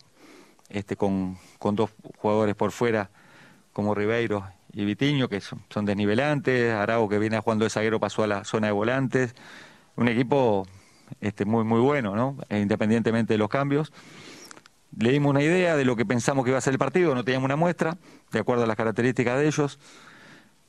este, 0.68 0.96
con, 0.96 1.38
con 1.58 1.74
dos 1.76 1.90
jugadores 2.18 2.54
por 2.54 2.72
fuera 2.72 3.10
como 3.72 3.94
Ribeiro 3.94 4.46
y 4.72 4.84
Vitiño, 4.84 5.28
que 5.28 5.40
son, 5.40 5.84
desnivelantes, 5.84 6.72
Arago 6.74 7.08
que 7.08 7.18
viene 7.18 7.40
jugando 7.40 7.64
de 7.64 7.70
zaguero 7.70 8.00
pasó 8.00 8.24
a 8.24 8.28
la 8.28 8.44
zona 8.44 8.68
de 8.68 8.72
volantes, 8.72 9.34
un 9.96 10.08
equipo 10.08 10.66
este, 11.20 11.44
muy, 11.44 11.64
muy 11.64 11.80
bueno, 11.80 12.14
¿no? 12.14 12.36
E 12.48 12.60
independientemente 12.60 13.34
de 13.34 13.38
los 13.38 13.48
cambios. 13.48 13.92
Le 14.96 15.12
dimos 15.12 15.30
una 15.30 15.42
idea 15.42 15.76
de 15.76 15.84
lo 15.84 15.96
que 15.96 16.06
pensamos 16.06 16.44
que 16.44 16.50
iba 16.50 16.58
a 16.58 16.62
ser 16.62 16.72
el 16.72 16.78
partido, 16.78 17.14
no 17.14 17.24
teníamos 17.24 17.46
una 17.46 17.56
muestra, 17.56 17.98
de 18.32 18.38
acuerdo 18.38 18.64
a 18.64 18.66
las 18.66 18.76
características 18.76 19.38
de 19.38 19.46
ellos. 19.46 19.78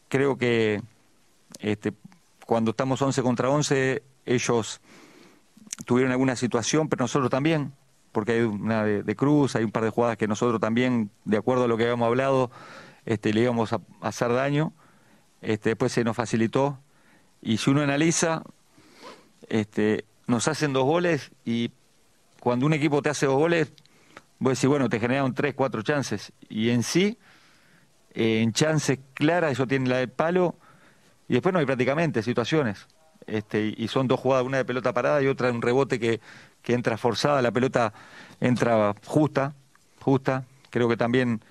Creo 0.09 0.37
que 0.37 0.81
este, 1.59 1.93
cuando 2.45 2.71
estamos 2.71 3.01
11 3.01 3.21
contra 3.21 3.49
11, 3.49 4.03
ellos 4.25 4.81
tuvieron 5.85 6.11
alguna 6.11 6.35
situación, 6.35 6.89
pero 6.89 7.03
nosotros 7.03 7.29
también, 7.29 7.71
porque 8.11 8.33
hay 8.33 8.41
una 8.41 8.83
de, 8.83 9.03
de 9.03 9.15
Cruz, 9.15 9.55
hay 9.55 9.63
un 9.63 9.71
par 9.71 9.83
de 9.83 9.89
jugadas 9.89 10.17
que 10.17 10.27
nosotros 10.27 10.59
también, 10.59 11.11
de 11.25 11.37
acuerdo 11.37 11.63
a 11.63 11.67
lo 11.67 11.77
que 11.77 11.83
habíamos 11.83 12.07
hablado, 12.07 12.51
este, 13.05 13.33
le 13.33 13.41
íbamos 13.41 13.71
a, 13.73 13.79
a 14.01 14.09
hacer 14.09 14.33
daño. 14.33 14.73
Este, 15.41 15.69
después 15.69 15.91
se 15.91 16.03
nos 16.03 16.15
facilitó. 16.15 16.79
Y 17.41 17.57
si 17.57 17.69
uno 17.69 17.81
analiza, 17.81 18.43
este, 19.47 20.05
nos 20.29 20.47
hacen 20.47 20.73
dos 20.73 20.85
goles 20.85 21.31
y 21.43 21.71
cuando 22.39 22.67
un 22.67 22.73
equipo 22.73 23.01
te 23.01 23.09
hace 23.09 23.25
dos 23.25 23.35
goles, 23.35 23.73
vos 24.37 24.53
decís, 24.53 24.69
bueno, 24.69 24.87
te 24.87 24.99
generaron 24.99 25.33
tres, 25.33 25.55
cuatro 25.55 25.81
chances. 25.81 26.31
Y 26.47 26.69
en 26.69 26.83
sí, 26.83 27.17
eh, 28.13 28.41
en 28.41 28.53
chances 28.53 28.99
claras, 29.15 29.53
eso 29.53 29.65
tiene 29.65 29.89
la 29.89 29.97
del 29.97 30.09
palo, 30.09 30.55
y 31.27 31.33
después 31.33 31.51
no 31.51 31.59
hay 31.59 31.65
prácticamente 31.65 32.21
situaciones. 32.21 32.87
Este, 33.25 33.73
y 33.75 33.87
son 33.87 34.07
dos 34.07 34.19
jugadas, 34.19 34.45
una 34.45 34.57
de 34.57 34.65
pelota 34.65 34.93
parada 34.93 35.21
y 35.21 35.27
otra 35.27 35.47
de 35.47 35.53
un 35.53 35.63
rebote 35.63 35.99
que, 35.99 36.21
que 36.61 36.73
entra 36.73 36.97
forzada, 36.97 37.41
la 37.41 37.51
pelota 37.51 37.91
entra 38.39 38.95
justa, 39.05 39.55
justa. 39.99 40.45
Creo 40.69 40.87
que 40.87 40.97
también 40.97 41.41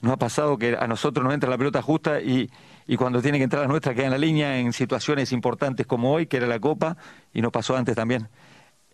nos 0.00 0.12
ha 0.12 0.16
pasado 0.16 0.56
que 0.58 0.76
a 0.78 0.86
nosotros 0.86 1.24
nos 1.24 1.34
entra 1.34 1.50
la 1.50 1.58
pelota 1.58 1.82
justa 1.82 2.20
y, 2.20 2.48
y 2.88 2.96
cuando 2.96 3.20
tiene 3.20 3.36
que 3.36 3.44
entrar 3.44 3.62
la 3.62 3.68
nuestra 3.68 3.94
queda 3.94 4.06
en 4.06 4.12
la 4.12 4.18
línea 4.18 4.58
en 4.58 4.72
situaciones 4.72 5.30
importantes 5.32 5.86
como 5.86 6.10
hoy, 6.10 6.26
que 6.26 6.38
era 6.38 6.46
la 6.46 6.58
Copa, 6.58 6.96
y 7.34 7.42
nos 7.42 7.52
pasó 7.52 7.76
antes 7.76 7.94
también. 7.94 8.28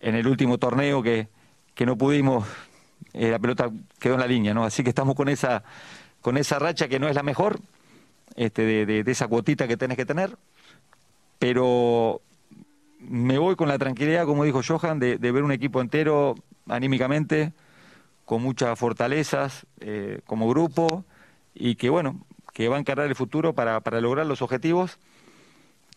En 0.01 0.17
el 0.17 0.27
último 0.27 0.59
torneo 0.59 1.01
que, 1.01 1.29
que 1.77 1.87
no 1.87 1.97
pudimos, 1.97 2.45
eh, 3.13 3.31
la 3.31 3.39
pelota 3.39 3.71
quedó 4.01 4.15
en 4.15 4.21
la 4.21 4.27
línea, 4.27 4.53
¿no? 4.53 4.65
Así 4.65 4.83
que 4.83 4.89
estamos 4.89 5.15
con 5.15 5.29
esa, 5.29 5.63
con 6.21 6.37
esa 6.37 6.59
racha 6.59 6.89
que 6.89 6.99
no 6.99 7.07
es 7.07 7.15
la 7.15 7.23
mejor, 7.23 7.61
este, 8.35 8.63
de, 8.63 8.85
de, 8.85 9.05
de 9.05 9.13
esa 9.13 9.29
cuotita 9.29 9.69
que 9.69 9.77
tenés 9.77 9.97
que 9.97 10.05
tener, 10.05 10.37
pero 11.39 12.21
me 12.99 13.39
voy 13.39 13.55
con 13.55 13.69
la 13.69 13.79
tranquilidad, 13.79 14.27
como 14.27 14.43
dijo 14.43 14.61
Johan, 14.67 14.99
de, 14.99 15.19
de 15.19 15.31
ver 15.33 15.45
un 15.45 15.53
equipo 15.53 15.81
entero 15.81 16.35
anímicamente, 16.69 17.53
con 18.25 18.43
muchas 18.43 18.77
fortalezas 18.77 19.67
eh, 19.79 20.21
como 20.27 20.49
grupo 20.49 21.05
y 21.55 21.77
que 21.77 21.91
bueno, 21.91 22.27
que 22.55 22.69
va 22.69 22.77
a 22.77 22.79
encarar 22.81 23.07
el 23.07 23.15
futuro 23.15 23.53
para, 23.53 23.81
para 23.81 24.01
lograr 24.01 24.25
los 24.25 24.41
objetivos 24.41 24.99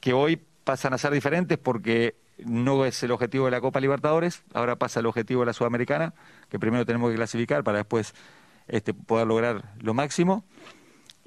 que 0.01 0.11
hoy 0.11 0.41
pasan 0.65 0.93
a 0.93 0.97
ser 0.97 1.13
diferentes 1.13 1.57
porque 1.57 2.15
no 2.45 2.83
es 2.85 3.01
el 3.03 3.11
objetivo 3.11 3.45
de 3.45 3.51
la 3.51 3.61
Copa 3.61 3.79
Libertadores, 3.79 4.43
ahora 4.53 4.75
pasa 4.75 4.99
el 4.99 5.05
objetivo 5.05 5.41
de 5.41 5.45
la 5.45 5.53
Sudamericana, 5.53 6.13
que 6.49 6.59
primero 6.59 6.85
tenemos 6.85 7.09
que 7.09 7.15
clasificar 7.15 7.63
para 7.63 7.77
después 7.77 8.13
este, 8.67 8.93
poder 8.93 9.27
lograr 9.27 9.73
lo 9.79 9.93
máximo 9.93 10.43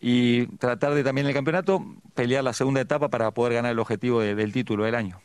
y 0.00 0.46
tratar 0.58 0.94
de 0.94 1.04
también 1.04 1.26
en 1.26 1.30
el 1.30 1.34
campeonato 1.34 1.84
pelear 2.14 2.44
la 2.44 2.52
segunda 2.52 2.80
etapa 2.80 3.08
para 3.08 3.30
poder 3.30 3.54
ganar 3.54 3.72
el 3.72 3.78
objetivo 3.78 4.20
de, 4.20 4.34
del 4.34 4.52
título 4.52 4.84
del 4.84 4.94
año. 4.94 5.20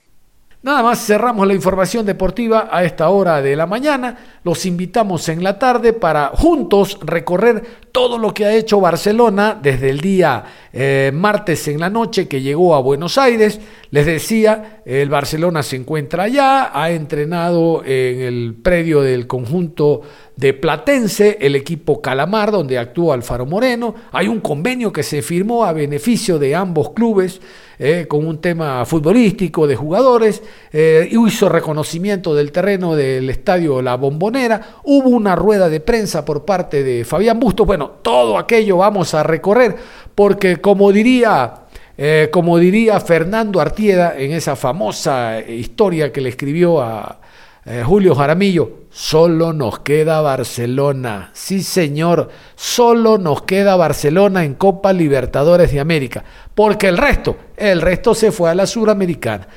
Nada 0.65 0.81
más 0.81 1.05
cerramos 1.05 1.45
la 1.45 1.53
información 1.53 2.07
deportiva 2.07 2.69
a 2.71 2.83
esta 2.83 3.09
hora 3.09 3.39
de 3.39 3.55
la 3.55 3.67
mañana. 3.67 4.39
Los 4.43 4.65
invitamos 4.65 5.29
en 5.29 5.43
la 5.43 5.59
tarde 5.59 5.93
para 5.93 6.29
juntos 6.29 6.97
recorrer 7.03 7.61
todo 7.91 8.17
lo 8.17 8.33
que 8.33 8.45
ha 8.45 8.55
hecho 8.55 8.81
Barcelona 8.81 9.59
desde 9.61 9.91
el 9.91 10.01
día 10.01 10.43
eh, 10.73 11.11
martes 11.13 11.67
en 11.67 11.79
la 11.79 11.91
noche 11.91 12.27
que 12.27 12.41
llegó 12.41 12.73
a 12.73 12.81
Buenos 12.81 13.19
Aires. 13.19 13.59
Les 13.91 14.07
decía, 14.07 14.81
el 14.87 15.07
Barcelona 15.07 15.61
se 15.61 15.75
encuentra 15.75 16.23
allá, 16.23 16.71
ha 16.73 16.89
entrenado 16.89 17.83
en 17.85 18.21
el 18.21 18.55
predio 18.55 19.03
del 19.03 19.27
conjunto 19.27 20.01
de 20.35 20.53
Platense, 20.53 21.37
el 21.39 21.55
equipo 21.55 22.01
Calamar, 22.01 22.51
donde 22.51 22.77
actúa 22.77 23.15
Alfaro 23.15 23.45
Moreno. 23.45 23.95
Hay 24.11 24.27
un 24.27 24.41
convenio 24.41 24.91
que 24.91 25.03
se 25.03 25.21
firmó 25.21 25.63
a 25.63 25.73
beneficio 25.73 26.37
de 26.39 26.55
ambos 26.55 26.91
clubes. 26.91 27.41
Eh, 27.77 28.05
con 28.07 28.25
un 28.25 28.39
tema 28.39 28.85
futbolístico 28.85 29.67
de 29.67 29.75
jugadores, 29.75 30.41
eh, 30.71 31.09
hizo 31.11 31.49
reconocimiento 31.49 32.33
del 32.33 32.53
terreno 32.53 32.95
del 32.95 33.29
estadio 33.29 33.81
La 33.81 33.95
Bombonera, 33.95 34.77
hubo 34.85 35.09
una 35.09 35.35
rueda 35.35 35.67
de 35.67 35.81
prensa 35.81 36.23
por 36.23 36.45
parte 36.45 36.85
de 36.85 37.03
Fabián 37.03 37.37
Bustos, 37.37 37.67
bueno, 37.67 37.95
todo 38.01 38.37
aquello 38.37 38.77
vamos 38.77 39.13
a 39.13 39.23
recorrer, 39.23 39.75
porque 40.15 40.61
como 40.61 40.93
diría, 40.93 41.65
eh, 41.97 42.29
como 42.31 42.59
diría 42.59 42.97
Fernando 43.01 43.59
Artieda 43.59 44.15
en 44.17 44.31
esa 44.31 44.55
famosa 44.55 45.41
historia 45.41 46.13
que 46.13 46.21
le 46.21 46.29
escribió 46.29 46.81
a 46.81 47.19
eh, 47.65 47.83
Julio 47.83 48.13
Jaramillo, 48.13 48.85
solo 48.91 49.51
nos 49.51 49.79
queda 49.79 50.21
Barcelona. 50.21 51.31
Sí, 51.33 51.63
señor, 51.63 52.29
solo 52.55 53.17
nos 53.17 53.41
queda 53.41 53.75
Barcelona 53.75 54.43
en 54.43 54.53
Copa 54.53 54.93
Libertadores 54.93 55.71
de 55.71 55.79
América, 55.79 56.23
porque 56.53 56.87
el 56.87 56.97
resto, 56.97 57.35
el 57.57 57.81
resto 57.81 58.13
se 58.13 58.31
fue 58.31 58.51
a 58.51 58.55
la 58.55 58.67
Suramericana. 58.67 59.47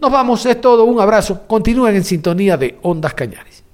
Nos 0.00 0.12
vamos, 0.12 0.46
es 0.46 0.60
todo, 0.60 0.84
un 0.84 1.00
abrazo. 1.00 1.46
Continúen 1.46 1.96
en 1.96 2.04
sintonía 2.04 2.56
de 2.56 2.78
Ondas 2.82 3.14
Cañares. 3.14 3.47